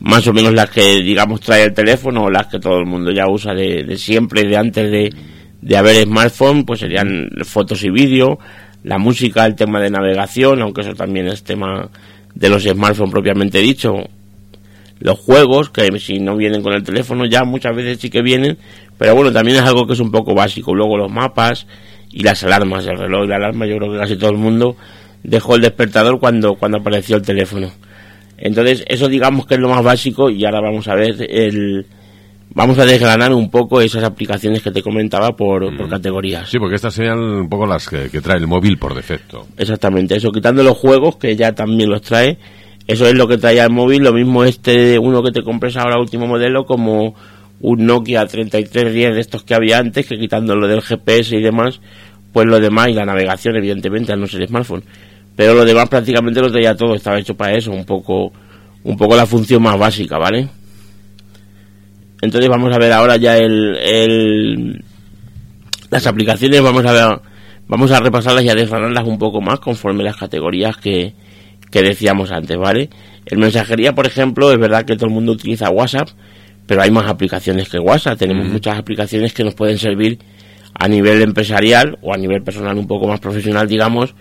más 0.00 0.26
o 0.26 0.32
menos 0.32 0.52
las 0.52 0.70
que, 0.70 1.02
digamos, 1.02 1.40
trae 1.40 1.64
el 1.64 1.74
teléfono 1.74 2.24
o 2.24 2.30
las 2.30 2.46
que 2.46 2.58
todo 2.58 2.78
el 2.78 2.86
mundo 2.86 3.10
ya 3.10 3.28
usa 3.28 3.54
de, 3.54 3.96
siempre, 3.96 4.42
de 4.44 4.56
antes 4.56 4.90
de, 4.90 5.12
de 5.60 5.76
haber 5.76 6.02
smartphone, 6.04 6.64
pues 6.64 6.80
serían 6.80 7.30
fotos 7.44 7.82
y 7.84 7.90
vídeo, 7.90 8.38
la 8.84 8.98
música, 8.98 9.44
el 9.44 9.56
tema 9.56 9.80
de 9.80 9.90
navegación, 9.90 10.62
aunque 10.62 10.82
eso 10.82 10.94
también 10.94 11.26
es 11.28 11.42
tema 11.42 11.88
de 12.34 12.48
los 12.48 12.62
smartphones 12.62 13.12
propiamente 13.12 13.58
dicho, 13.58 13.94
los 15.00 15.18
juegos, 15.18 15.70
que 15.70 15.98
si 15.98 16.18
no 16.18 16.36
vienen 16.36 16.62
con 16.62 16.72
el 16.72 16.82
teléfono 16.82 17.24
ya 17.24 17.44
muchas 17.44 17.74
veces 17.74 17.98
sí 18.00 18.10
que 18.10 18.22
vienen, 18.22 18.58
pero 18.96 19.14
bueno, 19.14 19.32
también 19.32 19.58
es 19.58 19.62
algo 19.62 19.86
que 19.86 19.92
es 19.92 20.00
un 20.00 20.10
poco 20.10 20.34
básico. 20.34 20.74
Luego 20.74 20.96
los 20.96 21.10
mapas 21.10 21.66
y 22.10 22.22
las 22.22 22.42
alarmas, 22.42 22.86
el 22.86 22.98
reloj 22.98 23.28
de 23.28 23.34
alarma, 23.34 23.66
yo 23.66 23.76
creo 23.76 23.92
que 23.92 23.98
casi 23.98 24.16
todo 24.16 24.30
el 24.30 24.38
mundo 24.38 24.76
dejó 25.22 25.54
el 25.54 25.62
despertador 25.62 26.18
cuando, 26.18 26.54
cuando 26.54 26.78
apareció 26.78 27.16
el 27.16 27.22
teléfono. 27.22 27.70
Entonces, 28.38 28.84
eso 28.86 29.08
digamos 29.08 29.46
que 29.46 29.54
es 29.54 29.60
lo 29.60 29.68
más 29.68 29.82
básico 29.82 30.30
y 30.30 30.44
ahora 30.44 30.60
vamos 30.60 30.88
a 30.88 30.94
ver 30.94 31.26
el... 31.28 31.86
Vamos 32.50 32.78
a 32.78 32.86
desgranar 32.86 33.32
un 33.34 33.50
poco 33.50 33.80
esas 33.82 34.02
aplicaciones 34.02 34.62
que 34.62 34.70
te 34.70 34.82
comentaba 34.82 35.36
por, 35.36 35.76
por 35.76 35.86
mm. 35.86 35.90
categorías. 35.90 36.48
Sí, 36.48 36.58
porque 36.58 36.76
estas 36.76 36.94
serían 36.94 37.18
un 37.18 37.48
poco 37.48 37.66
las 37.66 37.86
que, 37.86 38.08
que 38.08 38.22
trae 38.22 38.38
el 38.38 38.46
móvil 38.46 38.78
por 38.78 38.94
defecto. 38.94 39.46
Exactamente, 39.58 40.16
eso, 40.16 40.32
quitando 40.32 40.62
los 40.62 40.76
juegos, 40.76 41.16
que 41.16 41.36
ya 41.36 41.52
también 41.52 41.90
los 41.90 42.00
trae, 42.00 42.38
eso 42.88 43.06
es 43.06 43.14
lo 43.14 43.28
que 43.28 43.36
traía 43.36 43.64
el 43.64 43.70
móvil, 43.70 44.02
lo 44.02 44.14
mismo 44.14 44.44
este 44.44 44.98
uno 44.98 45.22
que 45.22 45.30
te 45.30 45.42
compres 45.42 45.76
ahora 45.76 46.00
último 46.00 46.26
modelo 46.26 46.64
como 46.64 47.14
un 47.60 47.86
Nokia 47.86 48.24
3310 48.24 49.14
de 49.14 49.20
estos 49.20 49.42
que 49.42 49.54
había 49.54 49.78
antes, 49.78 50.06
que 50.06 50.18
quitando 50.18 50.56
lo 50.56 50.66
del 50.66 50.80
GPS 50.80 51.36
y 51.36 51.42
demás, 51.42 51.80
pues 52.32 52.46
lo 52.46 52.58
demás 52.58 52.88
y 52.88 52.94
la 52.94 53.04
navegación 53.04 53.56
evidentemente 53.56 54.12
al 54.12 54.20
no 54.20 54.26
ser 54.26 54.46
smartphone. 54.46 54.84
Pero 55.38 55.54
lo 55.54 55.64
demás 55.64 55.88
prácticamente 55.88 56.40
lo 56.40 56.50
traía 56.50 56.74
todo, 56.74 56.96
estaba 56.96 57.20
hecho 57.20 57.36
para 57.36 57.56
eso, 57.56 57.70
un 57.70 57.84
poco 57.84 58.32
un 58.82 58.96
poco 58.96 59.14
la 59.14 59.24
función 59.24 59.62
más 59.62 59.78
básica, 59.78 60.18
¿vale? 60.18 60.48
Entonces 62.20 62.50
vamos 62.50 62.74
a 62.74 62.78
ver 62.78 62.92
ahora 62.92 63.16
ya 63.18 63.36
el, 63.36 63.76
el 63.76 64.84
las 65.90 66.08
aplicaciones, 66.08 66.60
vamos 66.60 66.84
a 66.84 66.92
ver 66.92 67.20
vamos 67.68 67.92
a 67.92 68.00
repasarlas 68.00 68.42
y 68.42 68.48
a 68.48 68.56
desgranarlas 68.56 69.06
un 69.06 69.16
poco 69.16 69.40
más 69.40 69.60
conforme 69.60 70.02
las 70.02 70.16
categorías 70.16 70.76
que, 70.76 71.14
que 71.70 71.82
decíamos 71.82 72.32
antes, 72.32 72.56
¿vale? 72.56 72.90
En 73.24 73.38
mensajería, 73.38 73.94
por 73.94 74.08
ejemplo, 74.08 74.50
es 74.50 74.58
verdad 74.58 74.84
que 74.84 74.96
todo 74.96 75.06
el 75.06 75.14
mundo 75.14 75.30
utiliza 75.30 75.70
WhatsApp, 75.70 76.08
pero 76.66 76.82
hay 76.82 76.90
más 76.90 77.06
aplicaciones 77.06 77.68
que 77.68 77.78
WhatsApp. 77.78 78.18
Tenemos 78.18 78.48
muchas 78.48 78.76
aplicaciones 78.76 79.32
que 79.32 79.44
nos 79.44 79.54
pueden 79.54 79.78
servir 79.78 80.18
a 80.74 80.88
nivel 80.88 81.22
empresarial 81.22 81.96
o 82.02 82.12
a 82.12 82.16
nivel 82.16 82.42
personal 82.42 82.76
un 82.76 82.88
poco 82.88 83.06
más 83.06 83.20
profesional, 83.20 83.68
digamos, 83.68 84.16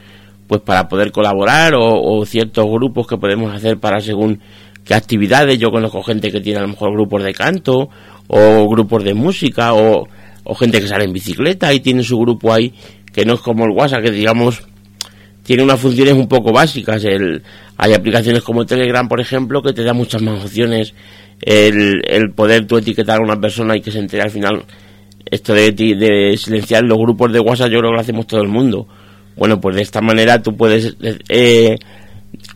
pues 0.47 0.61
para 0.61 0.87
poder 0.87 1.11
colaborar 1.11 1.73
o, 1.75 2.25
ciertos 2.25 2.65
grupos 2.65 3.07
que 3.07 3.17
podemos 3.17 3.53
hacer 3.53 3.77
para 3.77 3.99
según 3.99 4.39
qué 4.85 4.93
actividades. 4.93 5.59
Yo 5.59 5.69
conozco 5.69 6.01
gente 6.03 6.31
que 6.31 6.41
tiene 6.41 6.59
a 6.59 6.61
lo 6.61 6.69
mejor 6.69 6.93
grupos 6.93 7.23
de 7.23 7.33
canto 7.33 7.89
o 8.27 8.67
grupos 8.69 9.03
de 9.03 9.13
música 9.13 9.73
o, 9.73 10.07
o 10.43 10.55
gente 10.55 10.79
que 10.79 10.87
sale 10.87 11.05
en 11.05 11.13
bicicleta 11.13 11.73
y 11.73 11.79
tiene 11.79 12.03
su 12.03 12.17
grupo 12.17 12.53
ahí 12.53 12.73
que 13.13 13.25
no 13.25 13.33
es 13.33 13.39
como 13.39 13.65
el 13.65 13.71
WhatsApp, 13.71 14.03
que 14.03 14.11
digamos 14.11 14.63
tiene 15.47 15.63
unas 15.63 15.79
funciones 15.79 16.13
un 16.13 16.27
poco 16.27 16.51
básicas. 16.51 17.03
El, 17.05 17.41
hay 17.77 17.93
aplicaciones 17.93 18.43
como 18.43 18.65
Telegram, 18.65 19.07
por 19.07 19.21
ejemplo, 19.21 19.61
que 19.61 19.71
te 19.71 19.81
da 19.81 19.93
muchas 19.93 20.21
más 20.21 20.43
opciones. 20.43 20.93
El, 21.41 22.01
el 22.05 22.31
poder 22.31 22.67
tú 22.67 22.77
etiquetar 22.77 23.19
a 23.19 23.23
una 23.23 23.39
persona 23.39 23.77
y 23.77 23.81
que 23.81 23.89
se 23.89 23.99
entere 23.99 24.23
al 24.23 24.29
final. 24.29 24.65
Esto 25.25 25.53
de, 25.53 25.71
de 25.71 26.35
silenciar 26.37 26.83
los 26.83 26.97
grupos 26.97 27.31
de 27.31 27.39
WhatsApp, 27.39 27.71
yo 27.71 27.79
creo 27.79 27.91
que 27.91 27.95
lo 27.95 28.01
hacemos 28.01 28.27
todo 28.27 28.41
el 28.41 28.49
mundo. 28.49 28.87
Bueno, 29.37 29.61
pues 29.61 29.75
de 29.75 29.81
esta 29.83 30.01
manera 30.01 30.41
tú 30.41 30.55
puedes, 30.55 30.95
eh, 31.29 31.77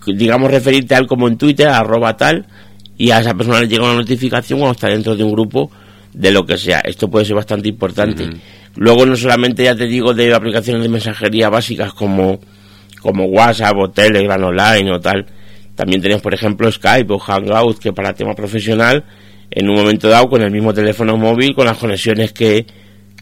digamos, 0.08 0.52
referirte 0.52 0.96
a 0.96 0.98
él 0.98 1.08
como 1.08 1.28
en 1.28 1.38
Twitter, 1.38 1.68
arroba 1.68 2.18
tal, 2.18 2.46
y 2.98 3.12
a 3.12 3.20
esa 3.20 3.34
persona 3.34 3.62
le 3.62 3.68
llega 3.68 3.86
una 3.86 3.96
notificación 3.96 4.60
cuando 4.60 4.74
está 4.74 4.88
dentro 4.88 5.16
de 5.16 5.24
un 5.24 5.32
grupo 5.32 5.72
de 6.14 6.32
lo 6.32 6.46
que 6.46 6.58
sea. 6.58 6.80
Esto 6.80 7.10
puede 7.10 7.26
ser 7.26 7.36
bastante 7.36 7.70
importante. 7.70 8.30
Luego, 8.76 9.06
no 9.06 9.16
solamente 9.16 9.64
ya 9.64 9.76
te 9.76 9.86
digo 9.86 10.14
de 10.14 10.34
aplicaciones 10.34 10.82
de 10.84 10.90
mensajería 10.90 11.50
básicas 11.50 11.94
como 11.94 12.40
como 13.02 13.26
WhatsApp 13.26 13.76
o 13.78 13.90
Telegram 13.90 14.42
online 14.44 14.92
o 14.92 15.00
tal. 15.00 15.26
También 15.76 16.02
tenemos, 16.02 16.22
por 16.22 16.34
ejemplo, 16.34 16.72
Skype 16.72 17.12
o 17.12 17.20
Hangout, 17.20 17.80
que 17.80 17.92
para 17.92 18.14
tema 18.14 18.34
profesional, 18.34 19.04
en 19.50 19.70
un 19.70 19.76
momento 19.76 20.08
dado, 20.08 20.30
con 20.30 20.42
el 20.42 20.52
mismo 20.52 20.74
teléfono 20.74 21.18
móvil, 21.18 21.56
con 21.56 21.66
las 21.66 21.78
conexiones 21.78 22.32
que, 22.32 22.66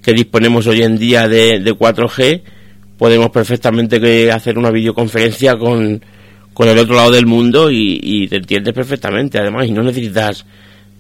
que 0.04 0.14
disponemos 0.14 0.68
hoy 0.68 0.84
en 0.84 0.98
día 0.98 1.28
de, 1.28 1.60
de 1.60 1.74
4G, 1.74 2.42
podemos 3.00 3.30
perfectamente 3.30 4.30
hacer 4.30 4.60
una 4.60 4.70
videoconferencia 4.70 5.58
con, 5.58 6.04
con 6.54 6.68
el 6.68 6.78
otro 6.78 6.96
lado 6.96 7.12
del 7.12 7.26
mundo 7.26 7.72
y, 7.72 7.98
y, 8.04 8.28
te 8.28 8.36
entiendes 8.36 8.74
perfectamente, 8.74 9.40
además, 9.40 9.66
y 9.68 9.72
no 9.72 9.82
necesitas 9.82 10.46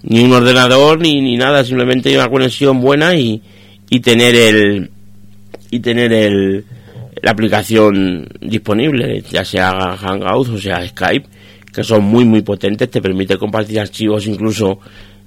ni 0.03 0.23
un 0.23 0.31
ordenador 0.31 0.99
ni, 0.99 1.21
ni 1.21 1.35
nada, 1.35 1.63
simplemente 1.65 2.15
una 2.15 2.29
conexión 2.29 2.79
buena 2.79 3.15
y, 3.15 3.41
y 3.89 3.99
tener 3.99 4.33
el 4.33 4.89
y 5.71 5.81
tener 5.81 6.13
el, 6.13 6.63
la 7.21 7.31
aplicación 7.31 8.27
disponible, 8.39 9.21
ya 9.29 9.43
sea 9.43 9.97
Hangouts 9.97 10.49
o 10.49 10.57
sea 10.57 10.87
Skype, 10.87 11.27
que 11.73 11.83
son 11.83 12.05
muy 12.05 12.23
muy 12.23 12.41
potentes, 12.41 12.89
te 12.89 13.01
permite 13.01 13.37
compartir 13.37 13.81
archivos 13.81 14.25
incluso 14.25 14.79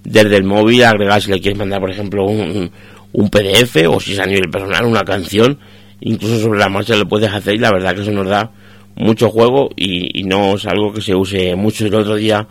desde 0.02 0.38
el 0.38 0.44
móvil, 0.44 0.84
agregar 0.84 1.20
si 1.20 1.30
le 1.30 1.40
quieres 1.40 1.58
mandar 1.58 1.80
por 1.80 1.90
ejemplo 1.90 2.24
un, 2.24 2.70
un 3.12 3.28
PDF 3.28 3.76
o 3.88 4.00
si 4.00 4.14
es 4.14 4.18
a 4.18 4.26
nivel 4.26 4.50
personal 4.50 4.86
una 4.86 5.02
canción, 5.02 5.58
incluso 6.02 6.38
sobre 6.38 6.58
la 6.58 6.68
marcha 6.68 6.96
lo 6.96 7.08
puedes 7.08 7.32
hacer 7.32 7.54
y 7.54 7.58
la 7.58 7.72
verdad 7.72 7.94
que 7.94 8.02
eso 8.02 8.12
nos 8.12 8.28
da 8.28 8.50
mucho 8.94 9.30
juego 9.30 9.70
y, 9.76 10.20
y 10.20 10.24
no 10.24 10.56
es 10.56 10.66
algo 10.66 10.92
que 10.92 11.00
se 11.00 11.14
use 11.14 11.54
mucho. 11.56 11.86
El 11.86 11.94
otro 11.94 12.16
día 12.16 12.46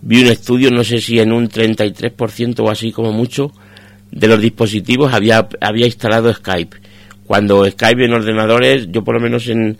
vi 0.00 0.22
un 0.22 0.28
estudio, 0.28 0.70
no 0.70 0.82
sé 0.84 1.00
si 1.00 1.20
en 1.20 1.32
un 1.32 1.48
33% 1.48 2.60
o 2.60 2.70
así 2.70 2.92
como 2.92 3.12
mucho, 3.12 3.52
de 4.10 4.26
los 4.26 4.40
dispositivos 4.40 5.12
había, 5.12 5.48
había 5.60 5.86
instalado 5.86 6.32
Skype 6.32 6.82
cuando 7.32 7.64
Skype 7.64 8.04
en 8.04 8.12
ordenadores, 8.12 8.88
yo 8.90 9.02
por 9.02 9.14
lo 9.14 9.20
menos 9.20 9.48
en 9.48 9.78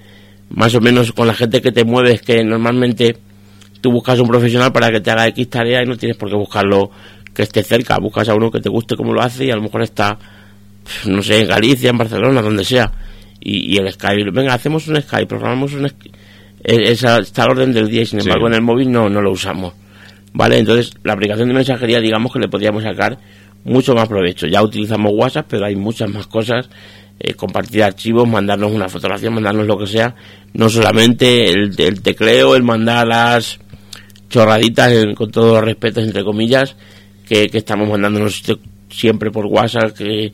más 0.49 0.75
o 0.75 0.81
menos 0.81 1.13
con 1.13 1.27
la 1.27 1.35
gente 1.35 1.61
que 1.61 1.73
te 1.73 1.85
mueves, 1.85 2.23
que 2.23 2.43
normalmente 2.45 3.17
tú 3.81 3.93
buscas 3.93 4.19
un 4.21 4.29
profesional 4.29 4.73
para 4.73 4.91
que 4.91 5.01
te 5.01 5.11
haga 5.11 5.27
X 5.29 5.51
tarea 5.51 5.83
y 5.83 5.87
no 5.87 5.97
tienes 5.97 6.17
por 6.17 6.31
qué 6.31 6.37
buscarlo 6.37 6.91
que 7.35 7.43
esté 7.43 7.63
cerca, 7.63 7.99
buscas 7.99 8.29
a 8.31 8.35
uno 8.35 8.51
que 8.51 8.61
te 8.61 8.69
guste 8.69 8.97
como 8.97 9.13
lo 9.13 9.21
hace 9.23 9.45
y 9.45 9.51
a 9.51 9.57
lo 9.57 9.63
mejor 9.63 9.83
está, 9.83 10.19
no 11.05 11.23
sé, 11.23 11.41
en 11.41 11.49
Galicia, 11.49 11.91
en 11.91 11.99
Barcelona, 11.99 12.41
donde 12.43 12.65
sea. 12.65 12.91
Y, 13.45 13.77
el 13.77 13.91
Skype, 13.93 14.31
venga, 14.31 14.55
hacemos 14.55 14.87
un 14.87 15.01
Skype, 15.01 15.27
programamos 15.27 15.73
un 15.73 15.89
Skype. 15.89 16.17
Esa 16.63 17.19
está 17.19 17.43
al 17.43 17.51
orden 17.51 17.73
del 17.73 17.89
día 17.89 18.03
y 18.03 18.07
sin 18.07 18.21
embargo 18.21 18.47
en 18.47 18.55
el 18.55 18.63
móvil 18.63 18.91
no, 18.91 19.09
no 19.09 19.21
lo 19.21 19.33
usamos. 19.33 19.75
¿Vale? 20.33 20.59
Entonces 20.59 20.93
la 21.03 21.15
aplicación 21.15 21.49
de 21.49 21.55
mensajería 21.55 22.01
digamos 22.01 22.33
que 22.33 22.39
le 22.39 22.49
podríamos 22.49 22.85
sacar 22.85 23.19
mucho 23.65 23.95
más 23.95 24.09
provecho. 24.09 24.47
Ya 24.47 24.63
utilizamos 24.63 25.13
WhatsApp, 25.15 25.47
pero 25.49 25.67
hay 25.67 25.77
muchas 25.77 26.09
más 26.09 26.27
cosas 26.27 26.69
eh, 27.25 27.35
compartir 27.35 27.85
archivos, 27.85 28.27
mandarnos 28.27 28.73
una 28.73 28.89
fotografía, 28.89 29.31
mandarnos 29.31 29.67
lo 29.67 29.79
que 29.79 29.87
sea, 29.87 30.13
no 30.55 30.69
solamente 30.69 31.51
el, 31.51 32.03
tecleo, 32.03 32.57
el 32.57 32.65
mandar 32.65 33.07
las 33.07 33.61
chorraditas, 34.29 34.93
con 35.15 35.31
todos 35.31 35.55
los 35.55 35.65
respetos, 35.65 36.03
entre 36.03 36.25
comillas, 36.25 36.75
que, 37.29 37.49
estamos 37.53 37.89
mandándonos 37.89 38.43
siempre 38.89 39.31
por 39.31 39.47
WhatsApp, 39.47 39.93
que 39.97 40.33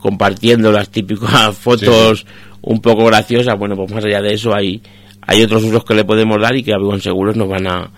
compartiendo 0.00 0.72
las 0.72 0.88
típicas 0.88 1.56
fotos 1.58 2.26
un 2.62 2.80
poco 2.80 3.06
graciosas, 3.06 3.58
bueno, 3.58 3.76
pues 3.76 3.90
más 3.92 4.04
allá 4.04 4.20
de 4.20 4.34
eso 4.34 4.54
hay, 4.54 4.82
hay 5.22 5.42
otros 5.42 5.62
usos 5.64 5.84
que 5.84 5.94
le 5.94 6.04
podemos 6.04 6.40
dar 6.40 6.56
y 6.56 6.62
que 6.62 6.72
a 6.72 7.00
Seguros 7.00 7.36
nos 7.36 7.48
van 7.48 7.66
a 7.66 7.90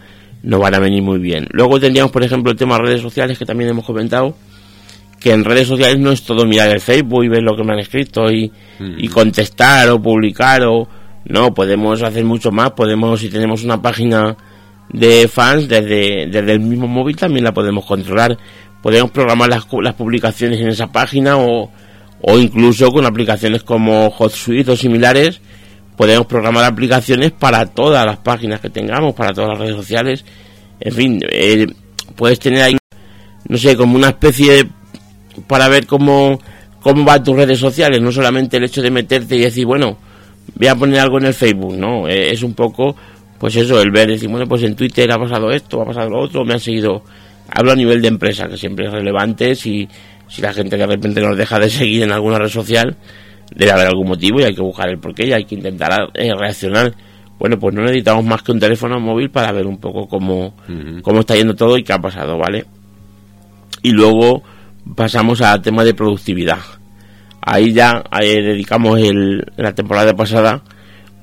nos 0.43 0.61
van 0.61 0.75
a 0.75 0.81
venir 0.81 1.03
muy 1.03 1.21
bien. 1.21 1.47
Luego 1.53 1.79
tendríamos, 1.79 2.11
por 2.11 2.25
ejemplo, 2.25 2.51
el 2.51 2.59
tema 2.59 2.77
de 2.77 2.83
redes 2.83 3.01
sociales 3.01 3.39
que 3.39 3.47
también 3.47 3.71
hemos 3.71 3.85
comentado, 3.85 4.37
que 5.21 5.33
en 5.33 5.45
redes 5.45 5.69
sociales 5.69 5.99
no 6.01 6.11
es 6.11 6.25
todo 6.25 6.45
mirar 6.47 6.69
el 6.71 6.81
Facebook 6.81 7.25
y 7.25 7.29
ver 7.29 7.43
lo 7.43 7.57
que 7.57 7.63
me 7.63 7.73
han 7.75 7.79
escrito 7.79 8.31
y, 8.31 8.51
y 8.99 9.09
contestar 9.09 9.89
o 9.91 10.03
publicar 10.03 10.63
o 10.65 10.89
no, 11.25 11.55
podemos 11.55 12.03
hacer 12.03 12.25
mucho 12.25 12.51
más, 12.51 12.73
podemos, 12.73 13.21
si 13.21 13.29
tenemos 13.29 13.63
una 13.63 13.81
página 13.81 14.37
de 14.89 15.29
fans 15.29 15.69
desde, 15.69 16.27
desde 16.27 16.53
el 16.53 16.61
mismo 16.61 16.89
móvil 16.89 17.17
también 17.17 17.45
la 17.45 17.55
podemos 17.55 17.87
controlar, 17.87 18.37
podemos 18.83 19.11
programar 19.13 19.49
las, 19.49 19.67
las 19.81 19.95
publicaciones 19.95 20.61
en 20.61 20.69
esa 20.69 20.91
página 20.91 21.39
o, 21.39 21.71
o 22.23 22.39
incluso 22.39 22.91
con 22.91 23.05
aplicaciones 23.05 23.63
como 23.63 24.09
HotSuite 24.09 24.73
o 24.73 24.77
similares 24.77 25.41
podemos 25.97 26.27
programar 26.27 26.65
aplicaciones 26.65 27.33
para 27.33 27.67
todas 27.67 28.05
las 28.05 28.19
páginas 28.19 28.61
que 28.61 28.71
tengamos, 28.71 29.15
para 29.15 29.33
todas 29.33 29.51
las 29.51 29.59
redes 29.59 29.77
sociales. 29.77 30.25
En 30.81 30.93
fin, 30.93 31.21
eh, 31.31 31.67
puedes 32.17 32.39
tener 32.39 32.63
ahí, 32.63 32.77
no 33.49 33.57
sé, 33.57 33.77
como 33.77 33.97
una 33.97 34.09
especie 34.09 34.53
de, 34.53 34.69
para 35.47 35.69
ver 35.69 35.87
cómo, 35.87 36.39
cómo 36.81 37.05
van 37.05 37.23
tus 37.23 37.37
redes 37.37 37.59
sociales, 37.59 38.01
no 38.01 38.11
solamente 38.11 38.57
el 38.57 38.65
hecho 38.65 38.83
de 38.83 38.91
meterte 38.91 39.37
y 39.37 39.41
decir, 39.41 39.67
bueno, 39.67 39.99
voy 40.55 40.67
a 40.67 40.75
poner 40.75 41.01
algo 41.01 41.19
en 41.19 41.27
el 41.27 41.35
Facebook, 41.35 41.77
¿no? 41.77 42.09
Eh, 42.09 42.33
es 42.33 42.43
un 42.43 42.55
poco, 42.55 42.97
pues 43.39 43.55
eso, 43.57 43.81
el 43.81 43.91
ver, 43.91 44.09
decir, 44.09 44.29
bueno, 44.29 44.47
pues 44.47 44.63
en 44.63 44.75
Twitter 44.75 45.11
ha 45.13 45.19
pasado 45.19 45.51
esto, 45.51 45.83
ha 45.83 45.87
pasado 45.87 46.11
lo 46.11 46.21
otro, 46.21 46.45
me 46.45 46.55
han 46.55 46.61
seguido. 46.61 47.05
Hablo 47.55 47.73
a 47.73 47.77
nivel 47.77 48.01
de 48.01 48.09
empresa, 48.09 48.49
que 48.49 48.57
siempre 48.57 48.87
es 48.87 48.93
relevante, 48.93 49.55
si, 49.55 49.87
si 50.29 50.43
la 50.43 50.53
gente 50.53 50.77
de 50.77 50.87
repente 50.87 51.21
nos 51.21 51.37
deja 51.37 51.59
de 51.59 51.71
seguir 51.71 52.03
en 52.03 52.13
alguna 52.13 52.39
red 52.39 52.49
social, 52.49 52.97
debe 53.55 53.73
haber 53.73 53.87
algún 53.89 54.09
motivo 54.09 54.41
y 54.41 54.45
hay 54.45 54.55
que 54.55 54.63
buscar 54.63 54.89
el 54.89 54.99
porqué 54.99 55.27
y 55.27 55.33
hay 55.33 55.45
que 55.45 55.55
intentar 55.55 56.11
eh, 56.15 56.33
reaccionar. 56.35 56.95
Bueno, 57.39 57.59
pues 57.59 57.75
no 57.75 57.83
necesitamos 57.83 58.25
más 58.25 58.43
que 58.43 58.53
un 58.53 58.61
teléfono 58.61 59.01
móvil 59.01 59.31
para 59.31 59.51
ver 59.53 59.67
un 59.67 59.79
poco 59.79 60.07
cómo, 60.07 60.55
cómo 61.03 61.21
está 61.21 61.35
yendo 61.35 61.55
todo 61.55 61.77
y 61.77 61.83
qué 61.83 61.93
ha 61.93 61.99
pasado, 61.99 62.39
¿vale? 62.39 62.65
Y 63.83 63.91
luego 63.91 64.43
pasamos 64.95 65.41
al 65.41 65.61
tema 65.61 65.83
de 65.83 65.93
productividad. 65.93 66.61
Ahí 67.41 67.73
ya 67.73 68.05
eh, 68.21 68.41
dedicamos 68.41 69.01
el, 69.01 69.45
la 69.57 69.75
temporada 69.75 70.15
pasada 70.15 70.63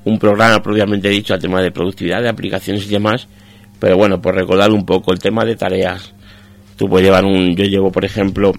un 0.04 0.18
programa 0.18 0.62
propiamente 0.62 1.08
dicho 1.08 1.34
al 1.34 1.40
tema 1.40 1.60
de 1.60 1.70
productividad, 1.70 2.22
de 2.22 2.28
aplicaciones 2.28 2.86
y 2.86 2.90
demás. 2.90 3.26
Pero 3.78 3.96
bueno, 3.96 4.20
por 4.20 4.34
recordar 4.34 4.70
un 4.70 4.84
poco 4.84 5.12
el 5.12 5.18
tema 5.18 5.44
de 5.44 5.56
tareas. 5.56 6.12
Tú 6.76 6.88
puedes 6.88 7.06
llevar 7.06 7.24
un, 7.24 7.54
yo 7.56 7.64
llevo 7.64 7.90
por 7.90 8.04
ejemplo 8.04 8.52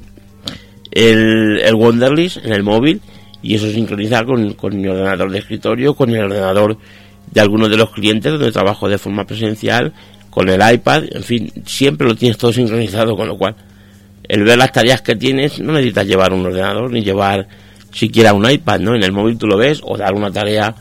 el, 0.91 1.59
el 1.63 1.75
Wonderlist 1.75 2.37
en 2.37 2.53
el 2.53 2.63
móvil 2.63 3.01
y 3.41 3.55
eso 3.55 3.69
sincroniza 3.69 4.23
con, 4.23 4.53
con 4.53 4.79
mi 4.79 4.87
ordenador 4.87 5.31
de 5.31 5.39
escritorio, 5.39 5.95
con 5.95 6.09
el 6.11 6.23
ordenador 6.23 6.77
de 7.31 7.41
algunos 7.41 7.69
de 7.69 7.77
los 7.77 7.89
clientes 7.91 8.31
donde 8.31 8.51
trabajo 8.51 8.89
de 8.89 8.97
forma 8.97 9.25
presencial, 9.25 9.93
con 10.29 10.49
el 10.49 10.61
iPad, 10.73 11.03
en 11.11 11.23
fin, 11.23 11.51
siempre 11.65 12.07
lo 12.07 12.15
tienes 12.15 12.37
todo 12.37 12.53
sincronizado, 12.53 13.15
con 13.15 13.27
lo 13.27 13.37
cual 13.37 13.55
el 14.27 14.43
ver 14.43 14.57
las 14.57 14.71
tareas 14.71 15.01
que 15.01 15.15
tienes 15.15 15.59
no 15.59 15.73
necesitas 15.73 16.07
llevar 16.07 16.33
un 16.33 16.45
ordenador 16.45 16.91
ni 16.91 17.03
llevar 17.03 17.47
siquiera 17.91 18.33
un 18.33 18.49
iPad, 18.49 18.79
¿no? 18.79 18.95
En 18.95 19.03
el 19.03 19.11
móvil 19.11 19.37
tú 19.37 19.47
lo 19.47 19.57
ves 19.57 19.81
o 19.83 19.97
dar 19.97 20.13
una 20.13 20.31
tarea 20.31 20.73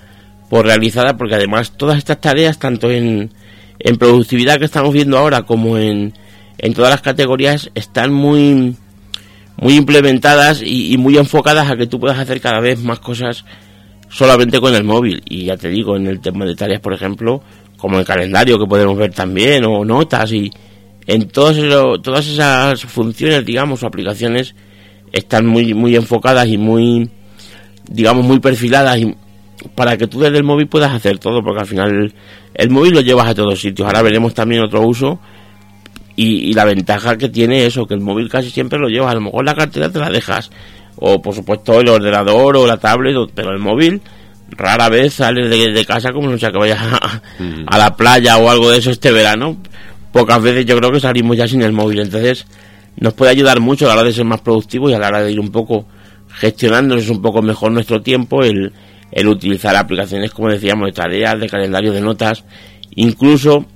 por 0.49 0.67
realizada 0.67 1.17
porque 1.17 1.35
además 1.35 1.73
todas 1.77 1.99
estas 1.99 2.21
tareas, 2.21 2.59
tanto 2.59 2.91
en, 2.91 3.31
en 3.79 3.97
productividad 3.97 4.59
que 4.59 4.67
estamos 4.67 4.93
viendo 4.93 5.19
ahora 5.19 5.43
como 5.43 5.79
en, 5.79 6.13
en 6.59 6.75
todas 6.75 6.91
las 6.91 7.03
categorías, 7.03 7.71
están 7.75 8.13
muy 8.13 8.77
muy 9.61 9.77
implementadas 9.77 10.63
y, 10.65 10.97
muy 10.97 11.19
enfocadas 11.19 11.71
a 11.71 11.77
que 11.77 11.87
tú 11.87 12.01
puedas 12.01 12.19
hacer 12.19 12.41
cada 12.41 12.61
vez 12.61 12.83
más 12.83 12.99
cosas 12.99 13.45
solamente 14.09 14.59
con 14.59 14.75
el 14.75 14.85
móvil. 14.85 15.23
Y 15.29 15.45
ya 15.45 15.57
te 15.59 15.69
digo, 15.69 15.97
en 15.97 16.07
el 16.07 16.21
tema 16.21 16.47
de 16.47 16.57
tareas, 16.57 16.81
por 16.81 16.95
ejemplo, 16.95 17.43
como 17.77 17.99
el 17.99 18.07
calendario 18.07 18.59
que 18.59 18.67
podemos 18.67 18.97
ver 18.97 19.13
también, 19.13 19.65
o 19.67 19.85
notas, 19.85 20.33
y 20.33 20.51
en 21.07 21.29
todos 21.29 21.57
todas 22.03 22.27
esas 22.27 22.81
funciones, 22.85 23.45
digamos, 23.45 23.83
o 23.83 23.87
aplicaciones, 23.87 24.55
están 25.13 25.47
muy, 25.47 25.75
muy 25.75 25.95
enfocadas 25.95 26.49
y 26.49 26.57
muy, 26.57 27.11
digamos, 27.87 28.25
muy 28.25 28.41
perfiladas 28.41 28.99
y 28.99 29.15
para 29.75 29.99
que 29.99 30.07
tú 30.07 30.21
desde 30.21 30.39
el 30.39 30.45
móvil 30.45 30.69
puedas 30.69 30.95
hacer 30.95 31.19
todo, 31.19 31.43
porque 31.43 31.61
al 31.61 31.67
final 31.67 32.15
el 32.55 32.71
móvil 32.71 32.95
lo 32.95 33.01
llevas 33.03 33.29
a 33.29 33.35
todos 33.35 33.61
sitios. 33.61 33.87
Ahora 33.87 34.01
veremos 34.01 34.33
también 34.33 34.63
otro 34.63 34.81
uso 34.81 35.21
y, 36.17 36.53
la 36.55 36.65
ventaja 36.65 37.17
que 37.17 37.29
tiene 37.29 37.67
eso, 37.67 37.87
que 37.87 37.95
el 37.95 38.01
móvil 38.01 38.29
casi 38.29 38.51
siempre 38.51 38.79
lo 38.79 38.89
llevas, 38.89 39.13
a 39.13 39.15
lo 39.15 39.23
mejor 39.23 39.45
la 39.45 39.55
cartera 39.55 39.91
te 39.91 39.99
la 39.99 40.11
dejas, 40.11 40.51
o 40.97 41.23
por 41.23 41.35
supuesto 41.35 41.81
el 41.81 41.89
ordenador 41.89 42.57
o 42.57 42.67
la 42.67 42.77
tablet, 42.77 43.17
pero 43.35 43.51
el 43.51 43.59
móvil 43.59 44.01
rara 44.51 44.89
vez 44.89 45.15
sales 45.15 45.49
de, 45.49 45.85
casa 45.85 46.13
como 46.13 46.29
no 46.29 46.39
sea 46.39 46.51
que 46.51 46.59
vayas 46.59 46.79
a, 47.67 47.79
la 47.79 47.97
playa 47.97 48.37
o 48.37 48.51
algo 48.51 48.71
de 48.71 48.79
eso 48.79 48.91
este 48.91 49.13
verano. 49.13 49.57
Pocas 50.13 50.43
veces 50.43 50.67
yo 50.67 50.77
creo 50.77 50.91
que 50.91 51.01
salimos 51.01 51.37
ya 51.37 51.47
sin 51.47 51.63
el 51.63 51.73
móvil, 51.73 52.01
entonces 52.01 52.47
nos 52.97 53.15
puede 53.15 53.31
ayudar 53.31 53.61
mucho 53.61 53.87
a 53.87 53.89
la 53.89 54.01
hora 54.01 54.09
de 54.09 54.13
ser 54.13 54.25
más 54.25 54.41
productivos 54.41 54.91
y 54.91 54.95
a 54.95 54.99
la 54.99 55.09
hora 55.09 55.23
de 55.23 55.33
ir 55.33 55.41
un 55.41 55.51
poco 55.51 55.87
gestionándonos 56.29 57.09
un 57.09 57.23
poco 57.23 57.43
mejor 57.43 57.73
nuestro 57.73 58.03
tiempo, 58.03 58.43
el, 58.43 58.73
el 59.13 59.29
utilizar 59.29 59.77
aplicaciones 59.77 60.33
como 60.33 60.49
decíamos 60.49 60.87
de 60.87 60.93
tareas, 60.93 61.39
de 61.41 61.49
calendario 61.49 61.93
de 61.93 62.01
notas, 62.01 62.45
incluso 62.97 63.67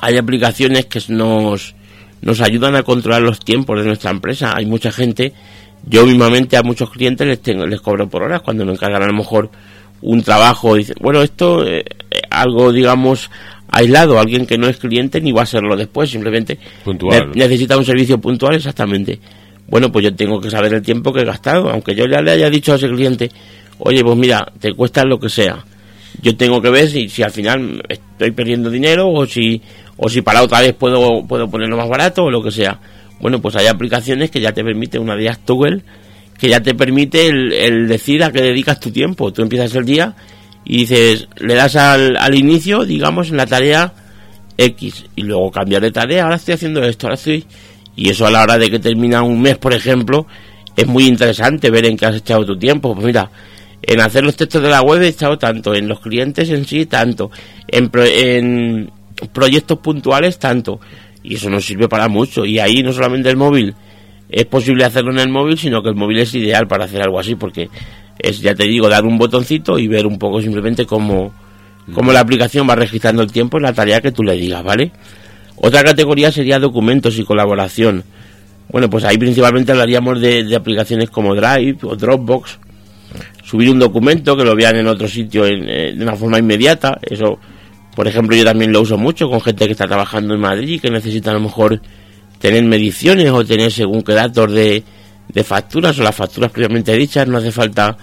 hay 0.00 0.16
aplicaciones 0.16 0.86
que 0.86 1.00
nos, 1.08 1.74
nos 2.22 2.40
ayudan 2.40 2.76
a 2.76 2.82
controlar 2.82 3.22
los 3.22 3.40
tiempos 3.40 3.78
de 3.78 3.86
nuestra 3.86 4.10
empresa. 4.10 4.52
Hay 4.56 4.66
mucha 4.66 4.92
gente, 4.92 5.32
yo 5.86 6.06
mismamente 6.06 6.56
a 6.56 6.62
muchos 6.62 6.90
clientes 6.90 7.26
les, 7.26 7.40
tengo, 7.40 7.66
les 7.66 7.80
cobro 7.80 8.08
por 8.08 8.22
horas 8.22 8.42
cuando 8.42 8.64
me 8.64 8.72
encargan 8.72 9.02
a 9.02 9.06
lo 9.06 9.14
mejor 9.14 9.50
un 10.02 10.22
trabajo. 10.22 10.74
Dicen, 10.74 10.96
bueno, 11.00 11.22
esto 11.22 11.66
eh, 11.66 11.84
eh, 12.10 12.20
algo, 12.30 12.72
digamos, 12.72 13.30
aislado, 13.68 14.18
alguien 14.18 14.46
que 14.46 14.58
no 14.58 14.68
es 14.68 14.78
cliente 14.78 15.20
ni 15.20 15.32
va 15.32 15.42
a 15.42 15.46
serlo 15.46 15.76
después, 15.76 16.10
simplemente 16.10 16.58
necesita 17.34 17.76
un 17.76 17.84
servicio 17.84 18.20
puntual 18.20 18.56
exactamente. 18.56 19.20
Bueno, 19.68 19.92
pues 19.92 20.04
yo 20.04 20.14
tengo 20.14 20.40
que 20.40 20.50
saber 20.50 20.74
el 20.74 20.82
tiempo 20.82 21.12
que 21.12 21.20
he 21.20 21.24
gastado, 21.24 21.70
aunque 21.70 21.94
yo 21.94 22.04
ya 22.06 22.20
le 22.20 22.32
haya 22.32 22.50
dicho 22.50 22.72
a 22.72 22.76
ese 22.76 22.88
cliente, 22.88 23.30
oye, 23.78 24.02
pues 24.02 24.16
mira, 24.16 24.52
te 24.58 24.72
cuesta 24.74 25.04
lo 25.04 25.20
que 25.20 25.28
sea 25.28 25.64
yo 26.22 26.36
tengo 26.36 26.60
que 26.60 26.70
ver 26.70 26.88
si, 26.88 27.08
si 27.08 27.22
al 27.22 27.30
final 27.30 27.82
estoy 27.88 28.30
perdiendo 28.32 28.70
dinero 28.70 29.08
o 29.08 29.26
si, 29.26 29.60
o 29.96 30.08
si 30.08 30.22
para 30.22 30.42
otra 30.42 30.60
vez 30.60 30.74
puedo, 30.74 31.26
puedo 31.26 31.48
ponerlo 31.50 31.76
más 31.76 31.88
barato 31.88 32.24
o 32.24 32.30
lo 32.30 32.42
que 32.42 32.50
sea. 32.50 32.78
Bueno, 33.20 33.40
pues 33.40 33.56
hay 33.56 33.66
aplicaciones 33.66 34.30
que 34.30 34.40
ya 34.40 34.52
te 34.52 34.64
permiten 34.64 35.02
una 35.02 35.14
de 35.14 35.30
Toggle 35.44 35.82
que 36.38 36.48
ya 36.48 36.60
te 36.62 36.74
permite 36.74 37.28
el, 37.28 37.86
decir 37.86 38.24
a 38.24 38.32
qué 38.32 38.40
dedicas 38.40 38.80
tu 38.80 38.90
tiempo. 38.90 39.30
Tú 39.30 39.42
empiezas 39.42 39.74
el 39.74 39.84
día 39.84 40.14
y 40.64 40.78
dices, 40.78 41.28
le 41.36 41.54
das 41.54 41.76
al, 41.76 42.16
al 42.16 42.34
inicio, 42.34 42.86
digamos, 42.86 43.28
en 43.28 43.36
la 43.36 43.46
tarea 43.46 43.92
X 44.56 45.04
y 45.16 45.22
luego 45.22 45.50
cambiar 45.50 45.82
de 45.82 45.90
tarea, 45.90 46.24
ahora 46.24 46.36
estoy 46.36 46.54
haciendo 46.54 46.82
esto, 46.82 47.06
ahora 47.06 47.14
estoy... 47.14 47.44
Y 47.96 48.08
eso 48.08 48.26
a 48.26 48.30
la 48.30 48.42
hora 48.42 48.56
de 48.56 48.70
que 48.70 48.78
termina 48.78 49.22
un 49.22 49.42
mes, 49.42 49.58
por 49.58 49.74
ejemplo, 49.74 50.26
es 50.74 50.86
muy 50.86 51.06
interesante 51.06 51.70
ver 51.70 51.84
en 51.84 51.98
qué 51.98 52.06
has 52.06 52.16
echado 52.16 52.46
tu 52.46 52.56
tiempo. 52.56 52.94
Pues 52.94 53.04
mira, 53.04 53.30
en 53.82 54.00
hacer 54.00 54.24
los 54.24 54.36
textos 54.36 54.62
de 54.62 54.68
la 54.68 54.82
web 54.82 55.02
he 55.02 55.08
estado 55.08 55.38
tanto, 55.38 55.74
en 55.74 55.88
los 55.88 56.00
clientes 56.00 56.50
en 56.50 56.64
sí 56.64 56.86
tanto, 56.86 57.30
en, 57.68 57.90
en 57.94 58.90
proyectos 59.32 59.78
puntuales 59.78 60.38
tanto. 60.38 60.80
Y 61.22 61.34
eso 61.34 61.50
nos 61.50 61.64
sirve 61.64 61.88
para 61.88 62.08
mucho. 62.08 62.44
Y 62.44 62.58
ahí 62.58 62.82
no 62.82 62.92
solamente 62.92 63.30
el 63.30 63.36
móvil 63.36 63.74
es 64.30 64.46
posible 64.46 64.84
hacerlo 64.84 65.10
en 65.10 65.18
el 65.18 65.28
móvil, 65.28 65.58
sino 65.58 65.82
que 65.82 65.88
el 65.88 65.96
móvil 65.96 66.20
es 66.20 66.34
ideal 66.34 66.66
para 66.68 66.84
hacer 66.84 67.02
algo 67.02 67.18
así, 67.18 67.34
porque 67.34 67.68
es, 68.18 68.40
ya 68.40 68.54
te 68.54 68.64
digo, 68.64 68.88
dar 68.88 69.04
un 69.04 69.18
botoncito 69.18 69.78
y 69.78 69.88
ver 69.88 70.06
un 70.06 70.18
poco 70.18 70.40
simplemente 70.40 70.86
cómo, 70.86 71.32
cómo 71.92 72.12
la 72.12 72.20
aplicación 72.20 72.68
va 72.68 72.76
registrando 72.76 73.22
el 73.22 73.32
tiempo 73.32 73.56
en 73.56 73.64
la 73.64 73.72
tarea 73.72 74.00
que 74.00 74.12
tú 74.12 74.22
le 74.22 74.34
digas, 74.34 74.62
¿vale? 74.62 74.92
Otra 75.56 75.82
categoría 75.82 76.30
sería 76.30 76.58
documentos 76.58 77.18
y 77.18 77.24
colaboración. 77.24 78.04
Bueno, 78.68 78.88
pues 78.88 79.04
ahí 79.04 79.18
principalmente 79.18 79.72
hablaríamos 79.72 80.20
de 80.20 80.54
aplicaciones 80.54 81.10
como 81.10 81.34
Drive 81.34 81.78
o 81.82 81.96
Dropbox, 81.96 82.60
subir 83.42 83.70
un 83.70 83.78
documento 83.78 84.36
que 84.36 84.44
lo 84.44 84.54
vean 84.54 84.76
en 84.76 84.86
otro 84.86 85.08
sitio 85.08 85.46
eh, 85.46 85.94
de 85.94 86.02
una 86.02 86.16
forma 86.16 86.38
inmediata. 86.38 86.98
Eso, 87.02 87.38
por 87.94 88.06
ejemplo, 88.06 88.36
yo 88.36 88.44
también 88.44 88.72
lo 88.72 88.80
uso 88.80 88.98
mucho 88.98 89.28
con 89.28 89.40
gente 89.40 89.66
que 89.66 89.72
está 89.72 89.86
trabajando 89.86 90.34
en 90.34 90.40
Madrid 90.40 90.68
y 90.68 90.78
que 90.78 90.90
necesita 90.90 91.30
a 91.30 91.34
lo 91.34 91.40
mejor 91.40 91.80
tener 92.38 92.64
mediciones 92.64 93.28
o 93.30 93.44
tener 93.44 93.70
según 93.70 94.02
qué 94.02 94.14
datos 94.14 94.52
de, 94.52 94.82
de 95.28 95.44
facturas 95.44 95.98
o 95.98 96.02
las 96.02 96.14
facturas 96.14 96.50
previamente 96.50 96.92
dichas. 96.94 97.26
No 97.28 97.38
hace 97.38 97.52
falta 97.52 97.96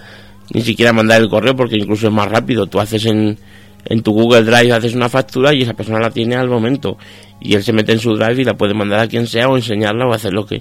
ni 0.52 0.62
siquiera 0.62 0.92
mandar 0.92 1.20
el 1.20 1.28
correo 1.28 1.54
porque 1.54 1.76
incluso 1.76 2.08
es 2.08 2.12
más 2.12 2.28
rápido. 2.28 2.66
Tú 2.66 2.80
haces 2.80 3.06
en, 3.06 3.38
en 3.84 4.02
tu 4.02 4.12
Google 4.12 4.42
Drive, 4.42 4.72
haces 4.72 4.94
una 4.94 5.08
factura 5.08 5.54
y 5.54 5.62
esa 5.62 5.74
persona 5.74 5.98
la 5.98 6.10
tiene 6.10 6.36
al 6.36 6.48
momento. 6.48 6.98
Y 7.40 7.54
él 7.54 7.62
se 7.62 7.72
mete 7.72 7.92
en 7.92 7.98
su 7.98 8.14
Drive 8.14 8.42
y 8.42 8.44
la 8.44 8.54
puede 8.54 8.74
mandar 8.74 9.00
a 9.00 9.06
quien 9.08 9.26
sea 9.26 9.48
o 9.48 9.56
enseñarla 9.56 10.06
o 10.06 10.12
hacer 10.12 10.32
lo 10.32 10.44
que, 10.44 10.60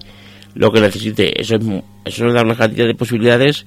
lo 0.54 0.72
que 0.72 0.82
necesite. 0.82 1.40
Eso, 1.40 1.56
es, 1.56 1.66
eso 2.06 2.26
nos 2.26 2.34
da 2.34 2.42
una 2.42 2.56
cantidad 2.56 2.86
de 2.86 2.96
posibilidades 2.96 3.66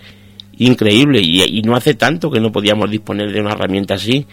increíble 0.60 1.20
y, 1.22 1.62
no 1.62 1.74
hace 1.74 1.94
tanto 1.94 2.30
que 2.30 2.38
no 2.38 2.52
podíamos 2.52 2.90
disponer 2.90 3.32
de 3.32 3.40
una 3.40 3.52
herramienta 3.52 3.94
así 3.94 4.26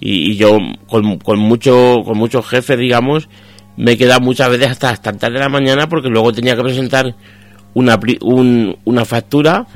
y, 0.00 0.36
yo 0.36 0.56
con, 0.86 1.18
con, 1.18 1.38
mucho, 1.38 2.02
con 2.04 2.16
muchos 2.16 2.46
jefes, 2.46 2.78
digamos, 2.78 3.28
me 3.76 3.92
he 3.92 3.98
quedado 3.98 4.20
muchas 4.20 4.48
veces 4.48 4.68
hasta 4.68 4.90
las 4.90 5.02
tantas 5.02 5.32
de 5.32 5.40
la 5.40 5.48
mañana 5.48 5.88
porque 5.88 6.08
luego 6.08 6.32
tenía 6.32 6.54
que 6.54 6.62
presentar 6.62 7.14
una, 7.74 7.98
una 8.84 9.04
factura, 9.04 9.66